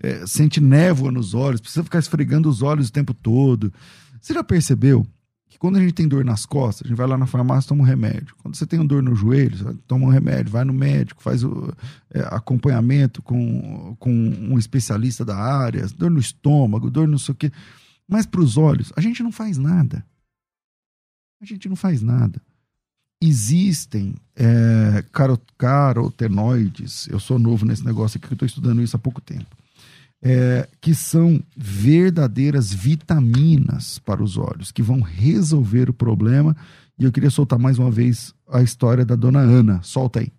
[0.00, 3.72] é, sente névoa nos olhos, precisa ficar esfregando os olhos o tempo todo.
[4.20, 5.04] Você já percebeu
[5.48, 7.82] que quando a gente tem dor nas costas, a gente vai lá na farmácia toma
[7.82, 8.34] um remédio.
[8.42, 11.72] Quando você tem dor no joelho, toma um remédio, vai no médico, faz o
[12.10, 17.36] é, acompanhamento com, com um especialista da área, dor no estômago, dor não sei o
[17.36, 17.50] quê.
[18.06, 20.04] Mas para os olhos, a gente não faz nada.
[21.40, 22.40] A gente não faz nada.
[23.20, 29.20] Existem é, carotenoides, eu sou novo nesse negócio aqui, eu estou estudando isso há pouco
[29.20, 29.57] tempo
[30.22, 36.56] é, que são verdadeiras vitaminas para os olhos, que vão resolver o problema.
[36.98, 39.80] E eu queria soltar mais uma vez a história da dona Ana.
[39.82, 40.32] Solta aí.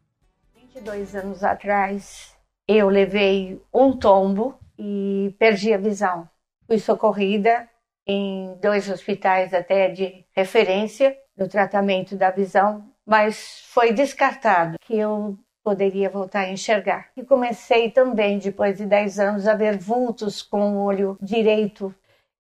[0.56, 2.34] 22 anos atrás,
[2.68, 6.28] eu levei um tombo e perdi a visão.
[6.68, 7.68] Fui socorrida
[8.06, 15.38] em dois hospitais até de referência no tratamento da visão, mas foi descartado que eu
[15.70, 17.10] poderia voltar a enxergar.
[17.16, 21.94] E comecei também, depois de 10 anos, a ver vultos com o olho direito.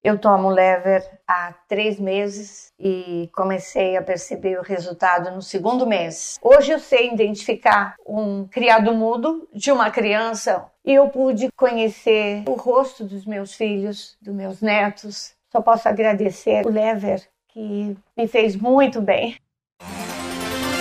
[0.02, 6.38] Eu tomo lever há três meses e comecei a perceber o resultado no segundo mês.
[6.42, 12.54] Hoje eu sei identificar um criado mudo de uma criança e eu pude conhecer o
[12.54, 15.34] rosto dos meus filhos, dos meus netos.
[15.52, 19.36] Só posso agradecer o lever que me fez muito bem.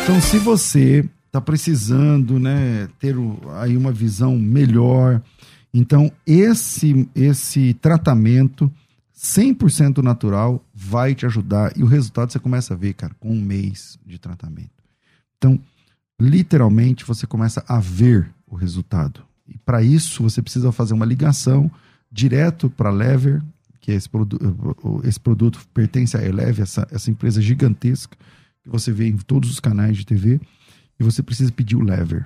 [0.05, 1.05] Então, se você
[1.37, 3.15] está precisando né, ter
[3.61, 5.23] aí uma visão melhor.
[5.73, 8.73] Então, esse, esse tratamento
[9.15, 11.77] 100% natural vai te ajudar.
[11.77, 14.71] E o resultado você começa a ver, cara, com um mês de tratamento.
[15.37, 15.61] Então,
[16.19, 19.23] literalmente, você começa a ver o resultado.
[19.47, 21.71] E para isso, você precisa fazer uma ligação
[22.11, 23.43] direto para a Lever,
[23.81, 24.39] que é esse, produ
[25.05, 28.17] esse produto pertence à Eleve, essa, essa empresa gigantesca
[28.63, 30.41] que você vê em todos os canais de TV
[30.99, 32.25] e você precisa pedir o lever.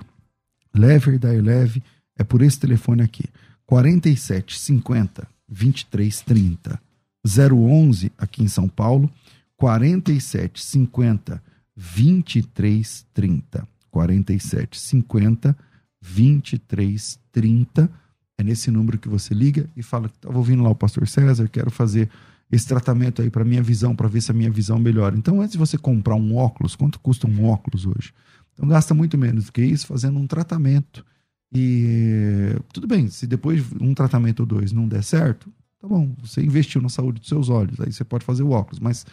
[0.73, 1.83] Lever da Eleve
[2.17, 3.25] é por esse telefone aqui:
[3.65, 6.81] 47 50 23 30.
[7.23, 9.09] 011 aqui em São Paulo,
[9.57, 11.41] 47 50
[11.75, 13.67] 23 30.
[13.91, 15.57] 47 50
[16.01, 17.89] 23 30.
[18.37, 21.69] É nesse número que você liga e fala: estava ouvindo lá o pastor César, quero
[21.69, 22.09] fazer
[22.51, 25.15] esse tratamento aí para minha visão, para ver se a minha visão melhora.
[25.15, 28.13] Então, antes de você comprar um óculos, quanto custa um óculos hoje?
[28.53, 31.05] Então gasta muito menos do que isso fazendo um tratamento.
[31.53, 36.41] E tudo bem, se depois um tratamento ou dois não der certo, tá bom, você
[36.41, 39.05] investiu na saúde dos seus olhos, aí você pode fazer o óculos, mas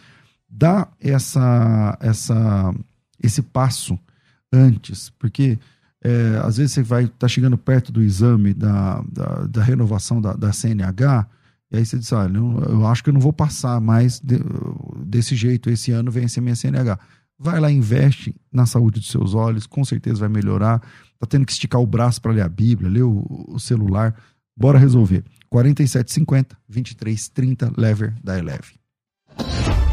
[0.49, 2.73] dá essa, essa,
[3.21, 3.99] esse passo
[4.53, 5.59] antes, porque
[6.01, 10.21] é, às vezes você vai estar tá chegando perto do exame da, da, da renovação
[10.21, 11.27] da, da, CNH,
[11.71, 14.39] e aí você diz, olha, eu, eu acho que eu não vou passar mais de,
[15.05, 16.97] desse jeito, esse ano vence a minha CNH.
[17.39, 20.79] Vai lá, investe na saúde dos seus olhos, com certeza vai melhorar.
[21.17, 24.13] Tá tendo que esticar o braço para ler a Bíblia, ler o, o celular.
[24.57, 25.23] Bora resolver.
[25.49, 28.77] 4750 2330 Lever da Eleve.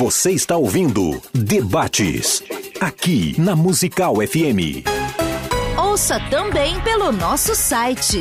[0.00, 2.42] Você está ouvindo Debates,
[2.80, 4.82] aqui na Musical FM.
[5.76, 8.20] Ouça também pelo nosso site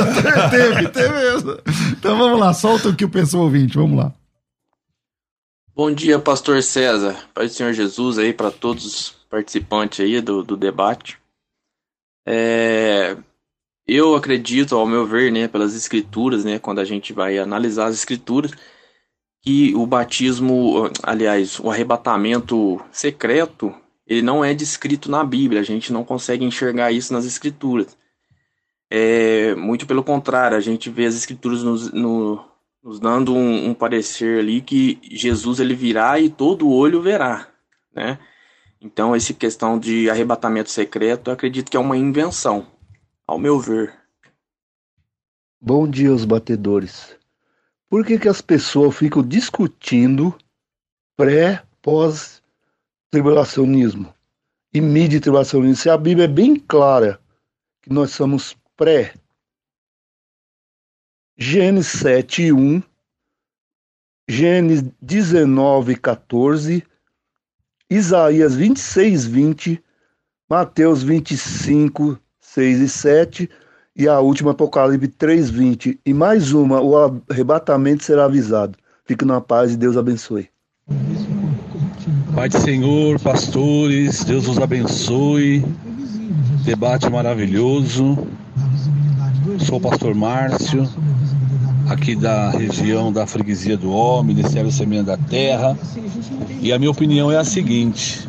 [0.50, 1.58] teve, teve mesmo.
[1.92, 4.14] Então vamos lá, solta o que o pessoal ouvinte, vamos lá.
[5.76, 7.16] Bom dia, pastor César.
[7.34, 11.18] Pai do Senhor Jesus aí para todos os participantes aí do, do debate.
[12.26, 13.18] É,
[13.96, 17.96] eu acredito, ao meu ver, né, pelas escrituras, né, quando a gente vai analisar as
[17.96, 18.52] escrituras,
[19.42, 23.74] que o batismo, aliás, o arrebatamento secreto,
[24.06, 27.98] ele não é descrito na Bíblia, a gente não consegue enxergar isso nas escrituras.
[28.90, 32.44] É, muito pelo contrário, a gente vê as escrituras nos, no,
[32.84, 37.48] nos dando um, um, parecer ali que Jesus ele virá e todo olho verá,
[37.94, 38.20] né?
[38.82, 42.66] Então, essa questão de arrebatamento secreto, eu acredito que é uma invenção
[43.30, 43.94] ao meu ver.
[45.62, 47.16] Bom dia, os batedores.
[47.88, 50.36] Por que, que as pessoas ficam discutindo
[51.16, 52.42] pré, pós
[53.12, 54.12] tribulacionismo
[54.74, 55.76] e mid tribulacionismo?
[55.76, 57.22] Se a Bíblia é bem clara
[57.84, 59.14] que nós somos pré.
[61.38, 62.82] Gênesis 7, 1,
[64.28, 66.84] Gênesis 19, 14,
[67.92, 69.84] Isaías 26, 20,
[70.50, 72.20] Mateus 25,
[72.54, 73.50] 6 e 7,
[73.96, 76.00] e a última Apocalipse 3, 20.
[76.04, 78.78] E mais uma, o arrebatamento será avisado.
[79.06, 80.50] Fique na paz e Deus abençoe.
[82.34, 85.64] Pai do Senhor, pastores, Deus os abençoe.
[86.64, 88.18] Debate maravilhoso.
[89.60, 90.90] Sou o pastor Márcio,
[91.88, 95.78] aqui da região da Freguesia do Homem, Ministério Semente da Terra.
[96.62, 98.28] E a minha opinião é a seguinte: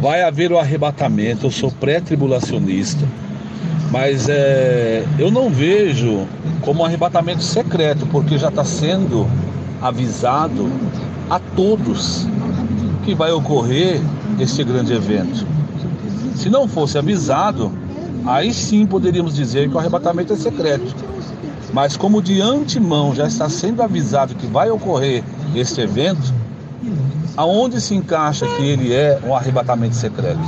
[0.00, 3.06] vai haver o arrebatamento, eu sou pré-tribulacionista,
[3.90, 6.26] mas é, eu não vejo
[6.60, 9.26] como um arrebatamento secreto, porque já está sendo
[9.80, 10.70] avisado
[11.30, 12.26] a todos
[13.04, 14.00] que vai ocorrer
[14.38, 15.46] este grande evento.
[16.34, 17.72] Se não fosse avisado,
[18.24, 20.94] aí sim poderíamos dizer que o arrebatamento é secreto.
[21.72, 25.22] Mas como de antemão já está sendo avisado que vai ocorrer
[25.54, 26.34] este evento,
[27.36, 30.40] aonde se encaixa que ele é um arrebatamento secreto.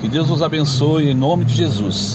[0.00, 2.14] Que Deus nos abençoe em nome de Jesus.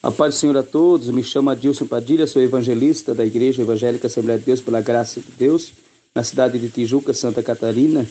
[0.00, 4.06] A paz do Senhor a todos, me chamo Adilson Padilha, sou evangelista da Igreja Evangélica
[4.06, 5.72] Assembleia de Deus pela graça de Deus,
[6.14, 8.06] na cidade de Tijuca, Santa Catarina.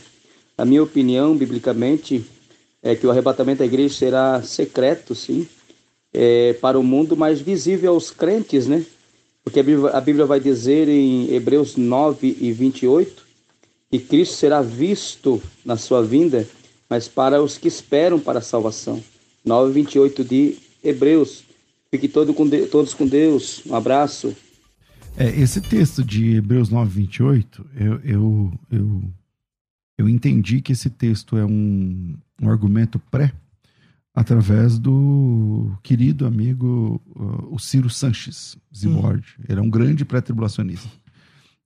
[0.58, 2.26] A minha opinião, biblicamente,
[2.84, 5.48] é que o arrebatamento da igreja será secreto, sim,
[6.14, 8.84] é, para o mundo, mas visível aos crentes, né?
[9.44, 13.27] Porque a Bíblia, a Bíblia vai dizer em Hebreus 9 e 28
[13.90, 16.48] que Cristo será visto na sua vinda,
[16.90, 19.02] mas para os que esperam para a salvação.
[19.46, 21.44] 9, 28 de Hebreus.
[21.90, 23.62] Fique todo com de, todos com Deus.
[23.66, 24.36] Um abraço.
[25.18, 29.04] É, esse texto de Hebreus 9, 28, eu, eu, eu,
[29.98, 33.34] eu entendi que esse texto é um, um argumento pré
[34.14, 39.24] através do querido amigo uh, o Ciro Sanches Zibord.
[39.40, 39.44] Hum.
[39.48, 40.90] Ele é um grande pré-tribulacionista.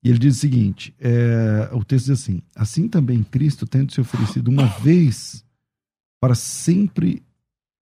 [0.04, 4.02] E ele diz o seguinte: é, o texto diz assim: Assim também Cristo, tendo se
[4.02, 5.46] oferecido uma vez
[6.20, 7.24] para sempre,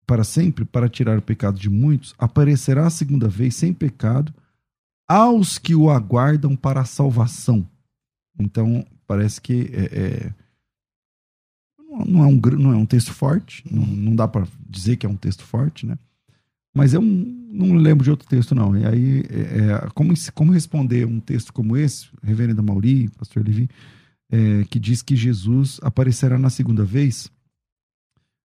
[0.06, 4.32] para sempre, para tirar o pecado de muitos, aparecerá a segunda vez sem pecado
[5.08, 7.66] aos que o aguardam para a salvação.
[8.38, 10.34] Então, parece que é, é,
[12.06, 15.08] não, é um, não é um texto forte, não, não dá para dizer que é
[15.08, 15.96] um texto forte, né?
[16.74, 17.00] Mas eu
[17.56, 18.76] não lembro de outro texto, não.
[18.76, 23.68] E aí, é, é, como, como responder um texto como esse, Reverendo Mauri, Pastor Levi,
[24.30, 27.30] é, que diz que Jesus aparecerá na segunda vez?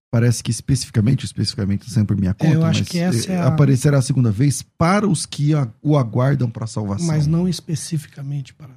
[0.10, 3.48] Parece que especificamente, especificamente sempre minha conta, eu acho que essa é, é a...
[3.48, 7.08] aparecerá a segunda vez para os que a, o aguardam para a salvação.
[7.08, 8.74] Mas não especificamente para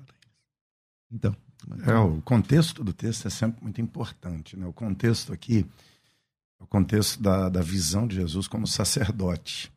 [1.13, 1.35] Então.
[1.87, 4.57] É, o contexto do texto é sempre muito importante.
[4.57, 4.67] Né?
[4.67, 5.67] O contexto aqui
[6.65, 9.71] o contexto da, da visão de Jesus como sacerdote.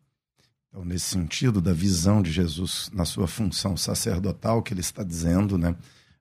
[0.70, 5.58] Então, nesse sentido, da visão de Jesus na sua função sacerdotal, que ele está dizendo,
[5.58, 5.76] né,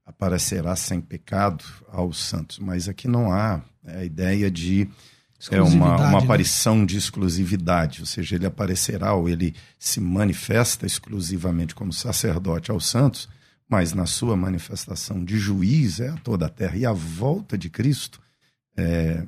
[0.04, 2.58] aparecerá sem pecado aos santos.
[2.58, 4.88] Mas aqui não há é, a ideia de
[5.50, 6.24] é uma, uma né?
[6.24, 6.86] aparição né?
[6.86, 13.28] de exclusividade, ou seja, ele aparecerá ou ele se manifesta exclusivamente como sacerdote aos santos,
[13.68, 16.76] mas na sua manifestação de juiz é a toda a terra.
[16.76, 18.20] E a volta de Cristo
[18.76, 19.26] é,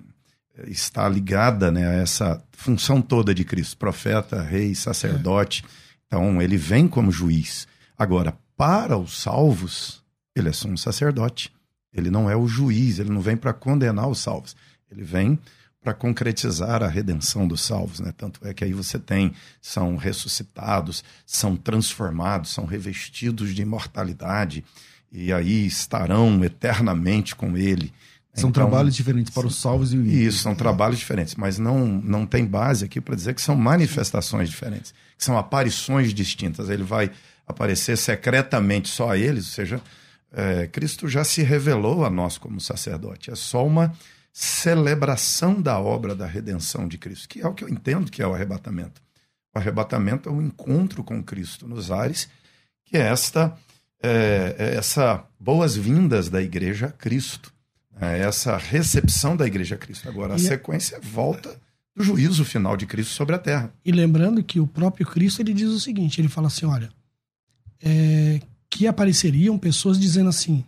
[0.66, 5.64] está ligada né, a essa função toda de Cristo, profeta, rei, sacerdote.
[6.06, 7.66] Então, ele vem como juiz.
[7.96, 10.02] Agora, para os salvos,
[10.34, 11.52] ele é sumo sacerdote.
[11.92, 14.56] Ele não é o juiz, ele não vem para condenar os salvos.
[14.90, 15.38] Ele vem
[15.80, 18.12] para concretizar a redenção dos salvos, né?
[18.16, 24.64] Tanto é que aí você tem são ressuscitados, são transformados, são revestidos de imortalidade
[25.10, 27.92] e aí estarão eternamente com ele.
[28.38, 30.28] São Então, trabalhos diferentes para os salvos e o ímpio.
[30.28, 34.48] Isso, são trabalhos diferentes, mas não, não tem base aqui para dizer que são manifestações
[34.48, 36.68] diferentes, que são aparições distintas.
[36.68, 37.10] Ele vai
[37.46, 39.80] aparecer secretamente só a eles, ou seja,
[40.32, 43.30] é, Cristo já se revelou a nós como sacerdote.
[43.30, 43.92] É só uma
[44.32, 48.26] celebração da obra da redenção de Cristo, que é o que eu entendo que é
[48.26, 49.00] o arrebatamento.
[49.54, 52.28] O arrebatamento é o encontro com Cristo nos ares,
[52.84, 53.56] que é esta
[54.02, 57.52] é, é essa boas-vindas da igreja a Cristo,
[58.00, 60.08] é essa recepção da igreja a Cristo.
[60.08, 61.60] Agora, a E a- sequência é volta
[61.96, 63.72] do juízo final de Cristo sobre a terra.
[63.84, 66.90] E lembrando que o próprio Cristo ele diz o seguinte: ele fala assim, olha,
[67.82, 68.40] é,
[68.70, 70.64] que apareceriam pessoas dizendo assim: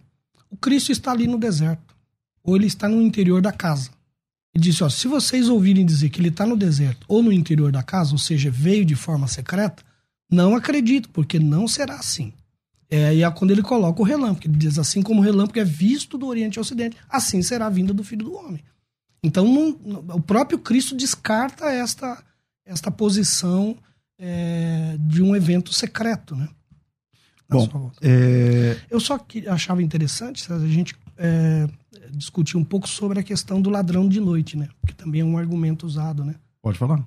[0.50, 1.94] o Cristo está ali no deserto,
[2.42, 3.90] ou ele está no interior da casa.
[4.54, 7.70] Ele disse: ó, se vocês ouvirem dizer que ele está no deserto ou no interior
[7.70, 9.82] da casa, ou seja, veio de forma secreta,
[10.30, 12.32] não acredito, porque não será assim.
[12.90, 14.46] É aí é quando ele coloca o relâmpago.
[14.48, 17.70] Ele diz assim como o relâmpago é visto do Oriente ao Ocidente, assim será a
[17.70, 18.62] vinda do Filho do Homem.
[19.22, 22.22] Então não- o próprio Cristo descarta esta,
[22.66, 23.76] esta posição
[24.18, 26.48] é, de um evento secreto, né?
[27.48, 31.66] Na Bom, é, Eu só que achava interessante a gente é,
[32.12, 34.68] discutir um pouco sobre a questão do ladrão de noite, né?
[34.86, 36.34] Que também é um argumento usado, né?
[36.62, 37.06] pode falar.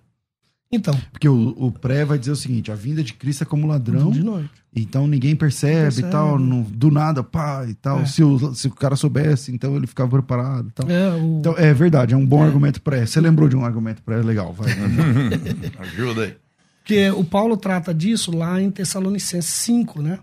[0.76, 3.68] Então, Porque o, o pré vai dizer o seguinte: a vinda de Cristo é como
[3.68, 4.50] ladrão, de noite.
[4.76, 6.08] então ninguém percebe, Percebe.
[6.08, 8.00] e tal, não- do nada, pá, e tal.
[8.02, 8.06] É.
[8.06, 10.90] Se, o, se o cara soubesse, então ele ficava preparado e tal.
[10.90, 13.06] É, o, Então, é verdade, é um bom argumento pré.
[13.06, 14.72] Você lembrou de um argumento pré legal, vai.
[15.80, 16.36] Ajuda aí.
[16.80, 20.20] Porque o Paulo trata disso lá em Tessalonicenses 5, né?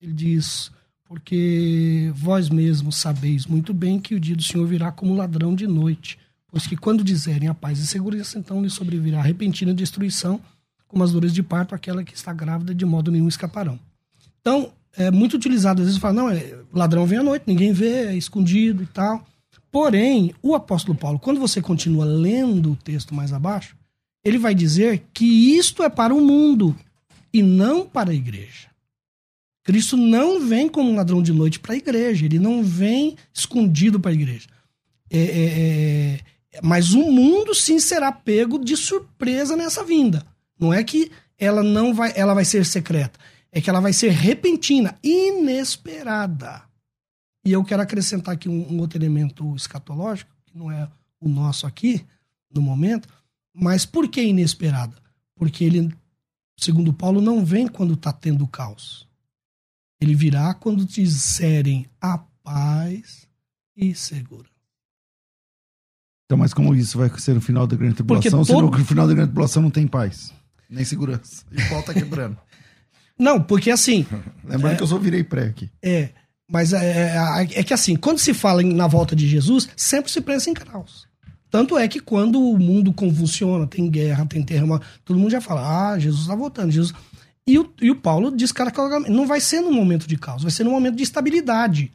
[0.00, 0.70] Ele diz:
[1.08, 5.66] Porque vós mesmos sabeis muito bem que o dia do Senhor virá como ladrão de
[5.66, 6.18] noite.
[6.48, 10.40] Pois que quando dizerem a paz e segurança, então lhe sobrevirá repentina destruição,
[10.86, 13.78] como as dores de parto, aquela que está grávida, de modo nenhum escaparão.
[14.40, 18.06] Então, é muito utilizado, às vezes fala, não, é, ladrão vem à noite, ninguém vê,
[18.06, 19.26] é escondido e tal.
[19.70, 23.76] Porém, o apóstolo Paulo, quando você continua lendo o texto mais abaixo,
[24.24, 25.24] ele vai dizer que
[25.56, 26.74] isto é para o mundo
[27.32, 28.68] e não para a igreja.
[29.62, 33.98] Cristo não vem como um ladrão de noite para a igreja, ele não vem escondido
[33.98, 34.48] para a igreja.
[35.10, 36.20] É, é, é,
[36.62, 40.26] mas o mundo sim será pego de surpresa nessa vinda.
[40.58, 43.18] Não é que ela não vai, ela vai ser secreta,
[43.52, 46.62] é que ela vai ser repentina, inesperada.
[47.44, 50.88] E eu quero acrescentar aqui um, um outro elemento escatológico, que não é
[51.20, 52.04] o nosso aqui,
[52.52, 53.08] no momento,
[53.54, 54.96] mas por que inesperada?
[55.34, 55.94] Porque ele,
[56.58, 59.06] segundo Paulo, não vem quando está tendo caos.
[60.00, 63.26] Ele virá quando disserem a paz
[63.76, 64.55] e segurança.
[66.26, 68.84] Então, mas como isso vai ser no final da grande Porque tribulação, se todo- no
[68.84, 70.32] final da grande tribulação não tem paz,
[70.68, 71.44] nem segurança.
[71.52, 72.36] E o pau tá quebrando.
[73.18, 74.04] Não, porque assim,
[74.44, 75.70] Lembrando que eu só virei pré aqui.
[75.82, 76.10] é.
[76.48, 80.12] Mas é, é, é que assim, quando se fala em- na volta de Jesus, sempre
[80.12, 81.04] se pensa em caos.
[81.50, 85.90] Tanto é que quando o mundo convulsiona, tem guerra, tem terremoto, todo mundo já fala,
[85.92, 86.70] ah, Jesus está voltando.
[86.70, 86.92] Jesus...
[87.48, 90.50] E, o, e o Paulo diz categoricamente, não vai ser num momento de caos, vai
[90.52, 91.90] ser num momento de estabilidade.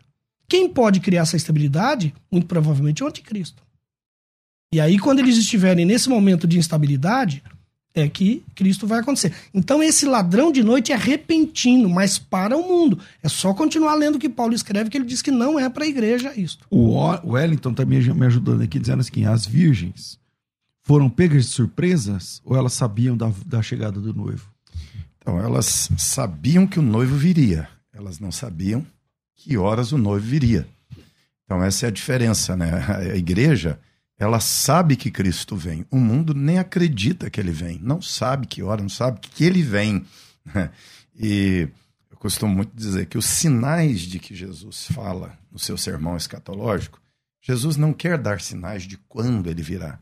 [0.50, 2.14] Quem pode criar essa estabilidade?
[2.32, 3.62] Muito provavelmente é o anticristo.
[4.74, 7.44] E aí, quando eles estiverem nesse momento de instabilidade,
[7.94, 9.34] é que Cristo vai acontecer.
[9.54, 12.98] Então, esse ladrão de noite é repentino, mas para o mundo.
[13.22, 15.84] É só continuar lendo o que Paulo escreve, que ele diz que não é para
[15.84, 16.66] a igreja isto.
[16.70, 16.96] O
[17.26, 20.18] Wellington tá me me ajudando aqui, dizendo assim: as virgens
[20.84, 24.50] foram pegas de surpresas ou elas sabiam da, da chegada do noivo?
[25.18, 28.86] Então, elas sabiam que o noivo viria, elas não sabiam
[29.36, 30.68] que horas o noivo viria.
[31.44, 32.72] Então, essa é a diferença, né?
[32.88, 33.78] A igreja,
[34.22, 35.84] ela sabe que Cristo vem.
[35.90, 39.64] O mundo nem acredita que ele vem, não sabe que hora, não sabe que ele
[39.64, 40.06] vem.
[41.14, 41.68] E
[42.10, 47.00] eu costumo muito dizer que os sinais de que Jesus fala no seu sermão escatológico,
[47.44, 50.00] Jesus não quer dar sinais de quando ele virá.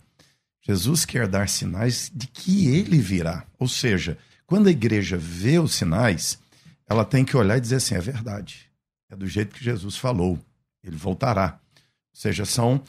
[0.62, 3.44] Jesus quer dar sinais de que ele virá.
[3.58, 6.40] Ou seja, quando a igreja vê os sinais,
[6.88, 8.70] ela tem que olhar e dizer assim: é verdade.
[9.10, 10.40] É do jeito que Jesus falou.
[10.84, 11.60] Ele voltará.
[11.76, 12.82] Ou seja, são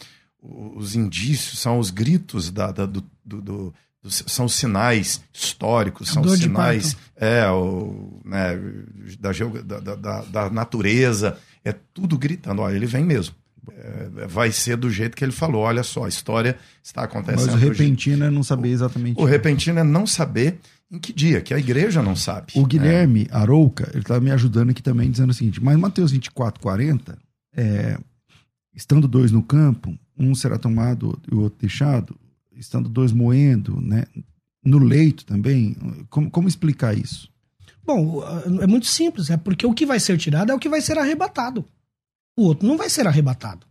[0.42, 3.74] os indícios, são os gritos da, da- do, do- do-
[4.08, 8.58] são os sinais históricos, são sinais é, o, né,
[9.64, 11.36] da, da, da- da- natureza.
[11.64, 13.34] É tudo gritando: olha, ele vem mesmo.
[13.72, 15.62] É, vai ser do jeito que ele falou.
[15.62, 17.52] Olha só, a história está acontecendo.
[17.52, 19.20] Mas o repentino é não saber exatamente.
[19.20, 20.58] O repentino é não saber
[20.90, 22.52] em que dia, que a igreja não sabe.
[22.56, 23.36] O Guilherme é.
[23.36, 27.18] Arouca, ele está me ajudando aqui também, dizendo o seguinte: mas Mateus 24, 40,
[27.54, 27.98] é,
[28.74, 32.16] estando dois no campo, um será tomado e o outro deixado,
[32.56, 34.04] estando dois moendo, né?
[34.64, 35.76] No leito também.
[36.08, 37.28] Como, como explicar isso?
[37.84, 38.22] Bom,
[38.60, 40.98] é muito simples, é porque o que vai ser tirado é o que vai ser
[40.98, 41.64] arrebatado.
[42.36, 43.66] O outro não vai ser arrebatado.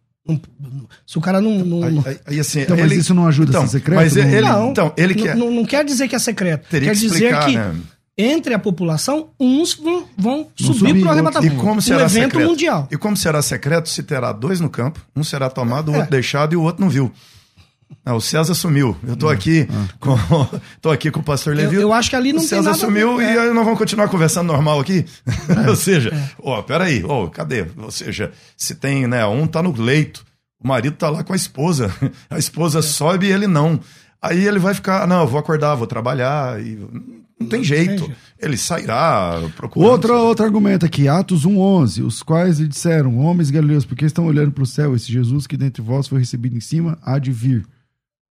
[1.06, 1.66] Se o cara não.
[1.66, 2.06] não, não...
[2.06, 2.90] Aí, aí, assim, então, ele...
[2.90, 3.96] Mas isso não ajuda então, a ser secreto?
[3.96, 5.36] Mas ele, não, então, ele quer...
[5.36, 6.68] não, não quer dizer que é secreto.
[6.70, 7.76] Teria quer que dizer que né?
[8.22, 11.56] Entre a população, uns vão, vão subir, subir para o arrebatamento.
[11.56, 12.50] E como será um evento secreto?
[12.50, 12.88] mundial.
[12.92, 16.00] E como será secreto se terá dois no campo, um será tomado, o é.
[16.00, 17.10] outro deixado e o outro não viu.
[18.06, 18.96] Não, o César sumiu.
[19.08, 19.88] Eu tô aqui ah.
[20.00, 20.18] com
[20.82, 21.76] tô aqui com o pastor Levi.
[21.76, 24.48] Eu, eu, acho que ali não o César sumiu e aí nós vamos continuar conversando
[24.48, 25.06] normal aqui.
[25.66, 25.68] É.
[25.70, 26.30] Ou seja, é.
[26.44, 27.68] ó, peraí, ó, cadê?
[27.78, 30.26] Ou seja, se tem, né, um tá no leito,
[30.62, 31.90] o marido tá lá com a esposa.
[32.30, 32.82] A esposa é.
[32.82, 33.80] sobe e ele não.
[34.22, 36.78] Aí ele vai ficar, não, eu vou acordar, vou trabalhar e
[37.40, 38.12] não tem jeito.
[38.38, 39.90] Ele sairá procurando.
[39.90, 44.52] Outro, outro argumento aqui, Atos 1,11, os quais lhe disseram, homens galileus, porque estão olhando
[44.52, 47.66] para o céu, esse Jesus que dentre vós foi recebido em cima, há de vir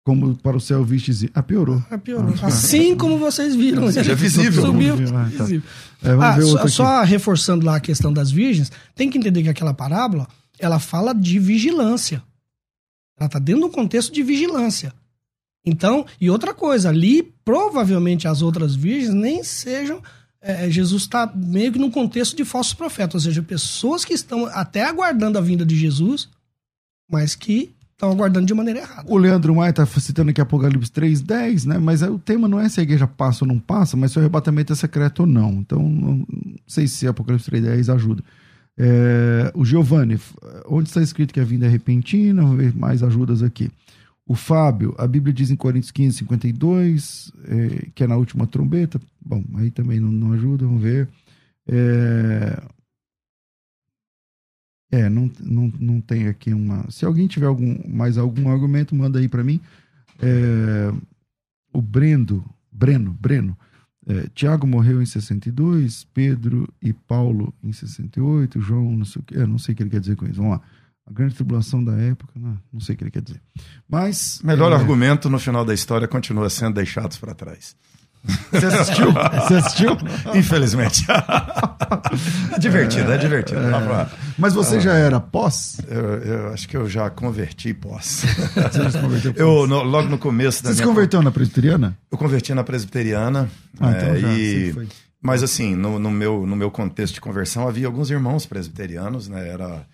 [0.04, 1.26] como para o céu vistes.
[1.34, 1.84] Ah, piorou.
[1.90, 2.34] Ah, piorou.
[2.42, 3.84] Ah, assim como vocês viram.
[3.84, 4.66] Ou seja, é visível.
[4.66, 4.96] Subiu.
[5.16, 5.44] Ah, tá.
[5.44, 5.70] visível.
[6.04, 9.74] É, ah, só, só, reforçando lá a questão das virgens, tem que entender que aquela
[9.74, 10.28] parábola,
[10.60, 12.24] ela fala de vigilância.
[13.20, 14.94] Ela está dentro de um contexto de vigilância.
[15.66, 20.02] Então, e outra coisa, ali provavelmente as outras virgens nem sejam.
[20.42, 24.48] É, Jesus está meio que num contexto de falsos profetas, ou seja, pessoas que estão
[24.48, 26.28] até aguardando a vinda de Jesus,
[27.10, 29.04] mas que estão aguardando de maneira errada.
[29.08, 31.78] O Leandro Maia está citando aqui Apocalipse 3.10, né?
[31.78, 34.20] Mas o tema não é se a igreja passa ou não passa, mas se o
[34.20, 35.52] arrebatamento é secreto ou não.
[35.52, 36.26] Então, não
[36.66, 38.24] sei se Apocalipse 3.10 ajuda.
[38.76, 40.20] É, o Giovanni,
[40.66, 42.42] onde está escrito que a vinda é repentina?
[42.42, 43.70] Vamos ver mais ajudas aqui.
[44.32, 48.98] O Fábio, a Bíblia diz em Coríntios 15, 52, é, que é na última trombeta.
[49.20, 51.10] Bom, aí também não, não ajuda, vamos ver.
[51.68, 52.64] É,
[54.90, 56.90] é, não, não, não tem aqui uma.
[56.90, 59.60] Se alguém tiver algum, mais algum argumento, manda aí para mim.
[60.22, 60.94] É,
[61.74, 63.58] o Brendo, Breno, Breno.
[64.08, 69.38] É, Tiago morreu em 62, Pedro e Paulo em 68, João, não sei o que,
[69.40, 70.42] não sei o que ele quer dizer com isso.
[70.42, 70.62] Vamos lá.
[71.08, 73.42] A grande tribulação da época, não, não sei o que ele quer dizer.
[73.90, 74.40] Mas.
[74.44, 77.76] Melhor é, argumento no final da história continua sendo deixados para trás.
[78.24, 79.12] Você assistiu?
[79.12, 79.98] Você assistiu?
[80.36, 81.06] Infelizmente.
[82.54, 83.62] é divertido, é, é divertido.
[83.62, 85.80] É, mas você já era pós?
[85.88, 88.24] Eu, eu, acho que eu já converti pós.
[88.54, 89.42] Você já se converteu pós?
[89.42, 91.98] Eu, no, logo no começo da Você se converteu na presbiteriana?
[92.12, 93.50] Eu converti na presbiteriana.
[93.80, 94.88] Ah, então é, já, e...
[95.20, 99.50] Mas assim, no, no, meu, no meu contexto de conversão, havia alguns irmãos presbiterianos, né?
[99.50, 99.86] Era...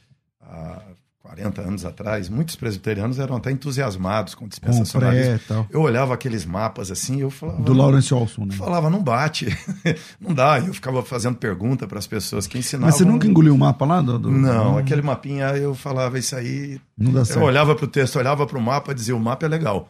[0.41, 0.81] A
[1.27, 5.67] 40 anos atrás, muitos presbiterianos eram até entusiasmados com dispensacionalismo.
[5.69, 7.61] Eu olhava aqueles mapas assim, eu falava.
[7.61, 8.55] Do Lawrence Olson, né?
[8.55, 9.45] Falava, não bate,
[10.21, 10.57] não dá.
[10.57, 12.87] E eu ficava fazendo pergunta para as pessoas que ensinavam.
[12.87, 14.01] Mas você nunca engoliu o mapa lá?
[14.01, 14.31] Do, do...
[14.31, 16.79] Não, aquele mapinha eu falava isso aí.
[16.97, 17.39] Não dá certo.
[17.39, 19.89] Eu olhava para o texto, olhava para o mapa e dizia: o mapa é legal,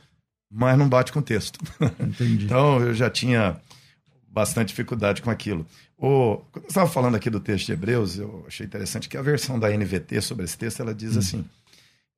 [0.51, 1.59] mas não bate com o texto.
[1.99, 2.45] Entendi.
[2.49, 3.57] então eu já tinha
[4.37, 5.65] bastante dificuldade com aquilo.
[5.97, 9.21] O, quando eu estava falando aqui do texto de Hebreus, eu achei interessante que a
[9.23, 11.19] versão da NVT sobre esse texto ela diz hum.
[11.19, 11.45] assim: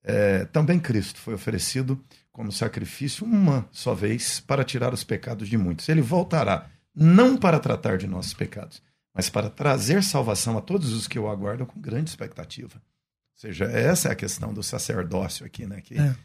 [0.04, 1.98] é, também Cristo foi oferecido
[2.30, 5.88] como sacrifício uma só vez para tirar os pecados de muitos.
[5.88, 8.82] Ele voltará não para tratar de nossos pecados,
[9.16, 12.76] mas para trazer salvação a todos os que o aguardam com grande expectativa.
[12.76, 15.80] Ou seja, essa é a questão do sacerdócio aqui, né?
[15.80, 16.16] Que é,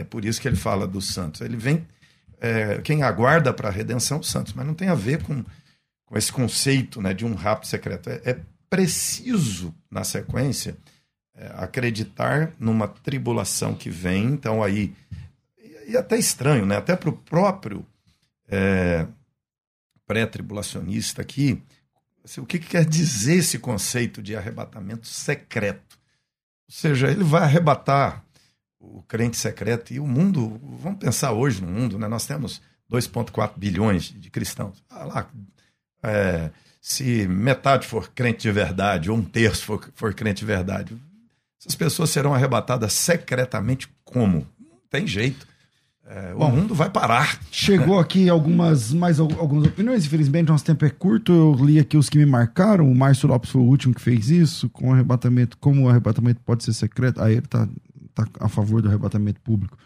[0.00, 1.40] é por isso que ele fala dos santos.
[1.40, 1.86] Ele vem
[2.40, 5.44] é, quem aguarda para a redenção os santos, mas não tem a ver com,
[6.04, 8.10] com esse conceito né, de um rapto secreto.
[8.10, 10.76] É, é preciso, na sequência,
[11.34, 14.94] é, acreditar numa tribulação que vem, então aí.
[15.58, 16.76] E, e até estranho, né?
[16.76, 17.86] Até para o próprio
[18.48, 19.06] é,
[20.06, 21.62] pré-tribulacionista aqui,
[22.24, 25.98] assim, o que, que quer dizer esse conceito de arrebatamento secreto?
[26.68, 28.25] Ou seja, ele vai arrebatar
[28.94, 32.08] o crente secreto e o mundo, vamos pensar hoje no mundo, né?
[32.08, 32.60] Nós temos
[32.90, 34.82] 2,4 bilhões de cristãos.
[34.88, 35.30] Ah, lá,
[36.02, 40.96] é, se metade for crente de verdade, ou um terço for, for crente de verdade,
[41.60, 44.46] essas pessoas serão arrebatadas secretamente como?
[44.60, 45.46] Não tem jeito.
[46.08, 47.40] É, Bom, o mundo vai parar.
[47.50, 50.06] Chegou aqui algumas mais algumas opiniões.
[50.06, 51.32] Infelizmente, nosso tempo é curto.
[51.32, 52.88] Eu li aqui os que me marcaram.
[52.88, 54.70] O Márcio Lopes foi o último que fez isso.
[54.70, 57.20] Com o arrebatamento, como o arrebatamento pode ser secreto.
[57.20, 57.46] Aí ele
[58.16, 59.76] está tá a favor do arrebatamento público.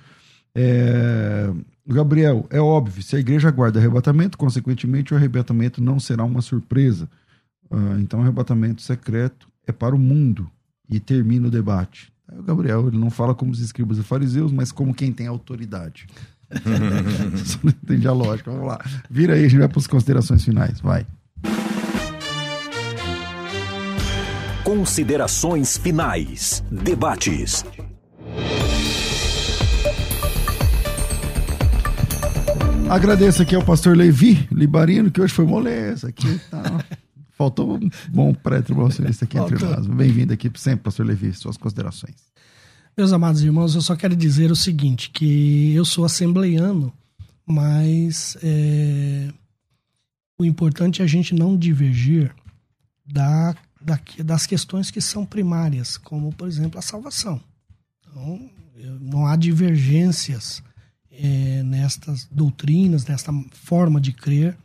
[0.55, 1.51] É...
[1.87, 7.09] Gabriel, é óbvio, se a igreja aguarda arrebatamento, consequentemente o arrebatamento não será uma surpresa.
[7.71, 10.49] Uh, então, o arrebatamento secreto é para o mundo.
[10.89, 12.13] E termina o debate.
[12.29, 15.29] Aí o Gabriel, ele não fala como os escribas e fariseus, mas como quem tem
[15.29, 16.07] autoridade.
[17.45, 18.51] Só não entendi a lógica.
[18.51, 18.81] Vamos lá.
[19.09, 20.81] Vira aí, a gente vai para as considerações finais.
[20.81, 21.07] Vai.
[24.65, 26.63] Considerações finais.
[26.71, 27.65] Debates.
[32.91, 36.41] Agradeço aqui ao pastor Levi Libarino, que hoje foi moleza aqui.
[36.51, 36.85] Tá.
[37.39, 39.87] Faltou um bom pré-tribulacionista aqui entre nós.
[39.87, 42.17] Bem-vindo aqui sempre, pastor Levi, suas considerações.
[42.99, 46.93] Meus amados irmãos, eu só quero dizer o seguinte, que eu sou assembleiano,
[47.47, 49.29] mas é,
[50.37, 52.35] o importante é a gente não divergir
[53.07, 57.41] da, da, das questões que são primárias, como, por exemplo, a salvação.
[58.01, 58.51] Então,
[59.01, 60.61] não há divergências
[61.23, 64.57] é, nestas doutrinas, nesta forma de crer,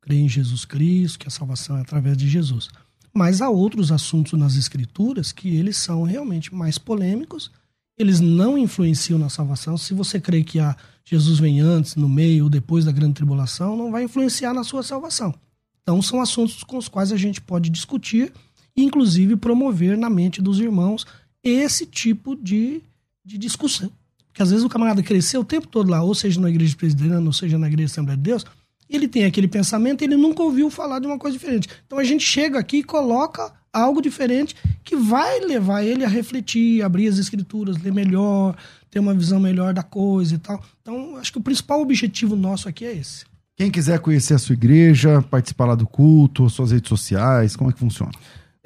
[0.00, 2.68] crer em Jesus Cristo, que a salvação é através de Jesus.
[3.12, 7.50] Mas há outros assuntos nas Escrituras que eles são realmente mais polêmicos,
[7.98, 9.78] eles não influenciam na salvação.
[9.78, 13.76] Se você crê que a Jesus vem antes, no meio ou depois da grande tribulação,
[13.76, 15.34] não vai influenciar na sua salvação.
[15.82, 18.32] Então, são assuntos com os quais a gente pode discutir
[18.76, 21.06] inclusive, promover na mente dos irmãos
[21.42, 22.82] esse tipo de,
[23.24, 23.90] de discussão.
[24.36, 27.24] Porque às vezes o camarada cresceu o tempo todo lá, ou seja na igreja presbiteriana,
[27.24, 28.44] ou seja na igreja Assembleia de Deus,
[28.86, 31.70] ele tem aquele pensamento, ele nunca ouviu falar de uma coisa diferente.
[31.86, 36.82] Então a gente chega aqui e coloca algo diferente que vai levar ele a refletir,
[36.82, 38.54] abrir as escrituras, ler melhor,
[38.90, 40.62] ter uma visão melhor da coisa e tal.
[40.82, 43.24] Então, acho que o principal objetivo nosso aqui é esse.
[43.56, 47.72] Quem quiser conhecer a sua igreja, participar lá do culto, suas redes sociais, como é
[47.72, 48.12] que funciona?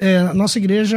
[0.03, 0.97] É, a nossa igreja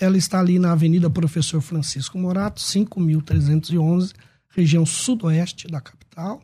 [0.00, 4.14] ela está ali na Avenida Professor Francisco Morato, 5.311,
[4.48, 6.40] região sudoeste da capital,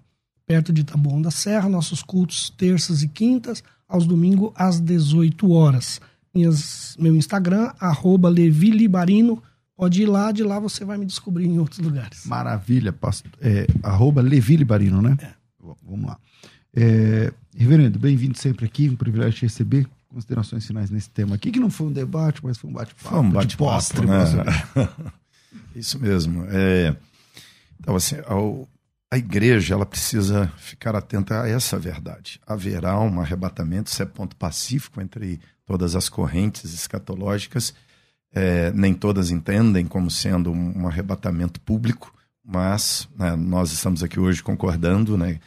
[0.46, 1.66] perto de Taboão da Serra.
[1.66, 5.98] Nossos cultos terças e quintas, aos domingos às 18 horas.
[6.34, 9.42] Minhas, meu Instagram, arroba Levi Libarino.
[9.74, 12.26] Pode ir lá, de lá você vai me descobrir em outros lugares.
[12.26, 13.32] Maravilha, pastor.
[13.40, 15.16] É, arroba Levi Libarino, né?
[15.22, 15.30] É.
[15.82, 16.18] Vamos lá.
[16.76, 21.60] É, reverendo, bem-vindo sempre aqui, um privilégio te receber considerações finais nesse tema aqui, que
[21.60, 23.08] não foi um debate, mas foi um bate-papo.
[23.08, 24.94] Foi um bate-papo, né?
[25.76, 26.46] Isso mesmo.
[26.48, 26.96] É,
[27.80, 28.68] então, assim, ao,
[29.10, 32.40] a igreja ela precisa ficar atenta a essa verdade.
[32.46, 37.74] Haverá um arrebatamento, isso é ponto pacífico entre todas as correntes escatológicas.
[38.32, 42.12] É, nem todas entendem como sendo um, arrebatamento público,
[42.44, 45.38] mas né, nós estamos aqui hoje concordando, né?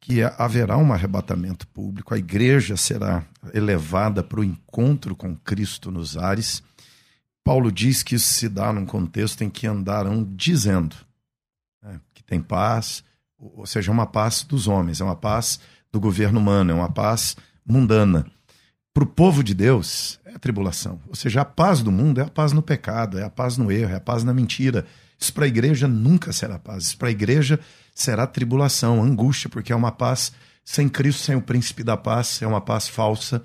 [0.00, 6.16] Que haverá um arrebatamento público, a igreja será elevada para o encontro com Cristo nos
[6.16, 6.62] ares.
[7.44, 10.96] Paulo diz que isso se dá num contexto em que andarão dizendo
[11.82, 13.02] né, que tem paz,
[13.38, 15.60] ou seja, uma paz dos homens, é uma paz
[15.92, 18.26] do governo humano, é uma paz mundana.
[18.92, 21.00] Para o povo de Deus, é a tribulação.
[21.06, 23.70] Ou seja, a paz do mundo é a paz no pecado, é a paz no
[23.70, 24.84] erro, é a paz na mentira.
[25.18, 26.84] Isso para a igreja nunca será paz.
[26.84, 27.60] Isso para a igreja
[27.98, 30.32] será tribulação, angústia, porque é uma paz
[30.64, 33.42] sem Cristo, sem o príncipe da paz, é uma paz falsa.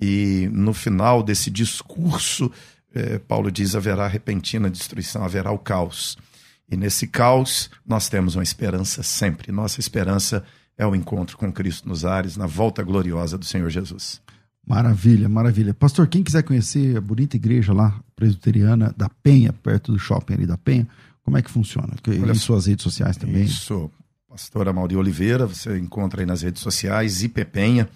[0.00, 2.50] E no final desse discurso,
[2.94, 6.16] eh, Paulo diz: haverá repentina destruição, haverá o caos.
[6.70, 9.52] E nesse caos, nós temos uma esperança sempre.
[9.52, 10.44] Nossa esperança
[10.78, 14.22] é o encontro com Cristo nos ares, na volta gloriosa do Senhor Jesus.
[14.66, 15.74] Maravilha, maravilha.
[15.74, 20.46] Pastor, quem quiser conhecer a bonita igreja lá, presbiteriana da Penha, perto do shopping ali
[20.46, 20.86] da Penha,
[21.24, 21.94] como é que funciona?
[22.08, 23.44] Olha, em suas redes sociais também?
[23.44, 23.90] Isso.
[24.28, 27.88] Pastora Mauri Oliveira, você encontra aí nas redes sociais, IPPenha,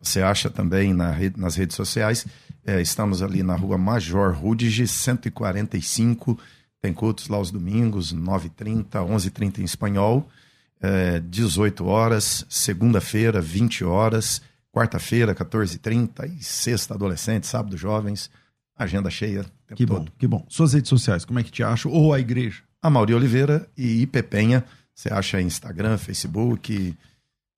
[0.00, 2.26] você acha também na rede, nas redes sociais.
[2.64, 6.38] É, estamos ali na rua Major Rudige, 145.
[6.80, 10.28] Tem cultos lá aos domingos, 9h30, 11h30 em espanhol.
[10.80, 14.42] É, 18 horas, segunda-feira, 20 horas,
[14.72, 18.30] quarta-feira, 14h30 e sexta, adolescente, sábado, jovens.
[18.76, 19.44] Agenda cheia.
[19.74, 20.44] que bom, que bom.
[20.48, 21.90] Suas redes sociais, como é que te acham?
[21.92, 22.62] Ou a igreja?
[22.80, 24.64] A Mauri Oliveira e IP Penha.
[24.94, 26.96] Você acha Instagram, Facebook.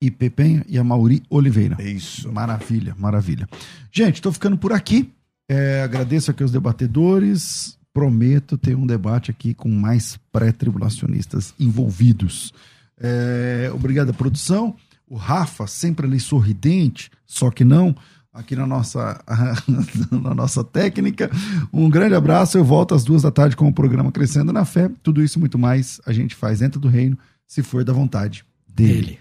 [0.01, 1.83] IP Penha e a Mauri Oliveira.
[1.83, 2.31] Isso.
[2.31, 3.49] Maravilha, maravilha.
[3.91, 5.11] Gente, estou ficando por aqui.
[5.49, 7.79] É, agradeço aqui aos debatedores.
[7.93, 12.53] Prometo ter um debate aqui com mais pré-tribulacionistas envolvidos.
[12.99, 14.77] É, obrigado à produção.
[15.07, 17.95] O Rafa, sempre ali sorridente, só que não
[18.35, 19.23] aqui na nossa,
[20.11, 21.31] na nossa técnica.
[21.73, 22.59] Um grande abraço.
[22.59, 24.91] Eu volto às duas da tarde com o programa Crescendo na Fé.
[25.03, 27.17] Tudo isso e muito mais a gente faz dentro do reino,
[27.47, 29.21] se for da vontade dele.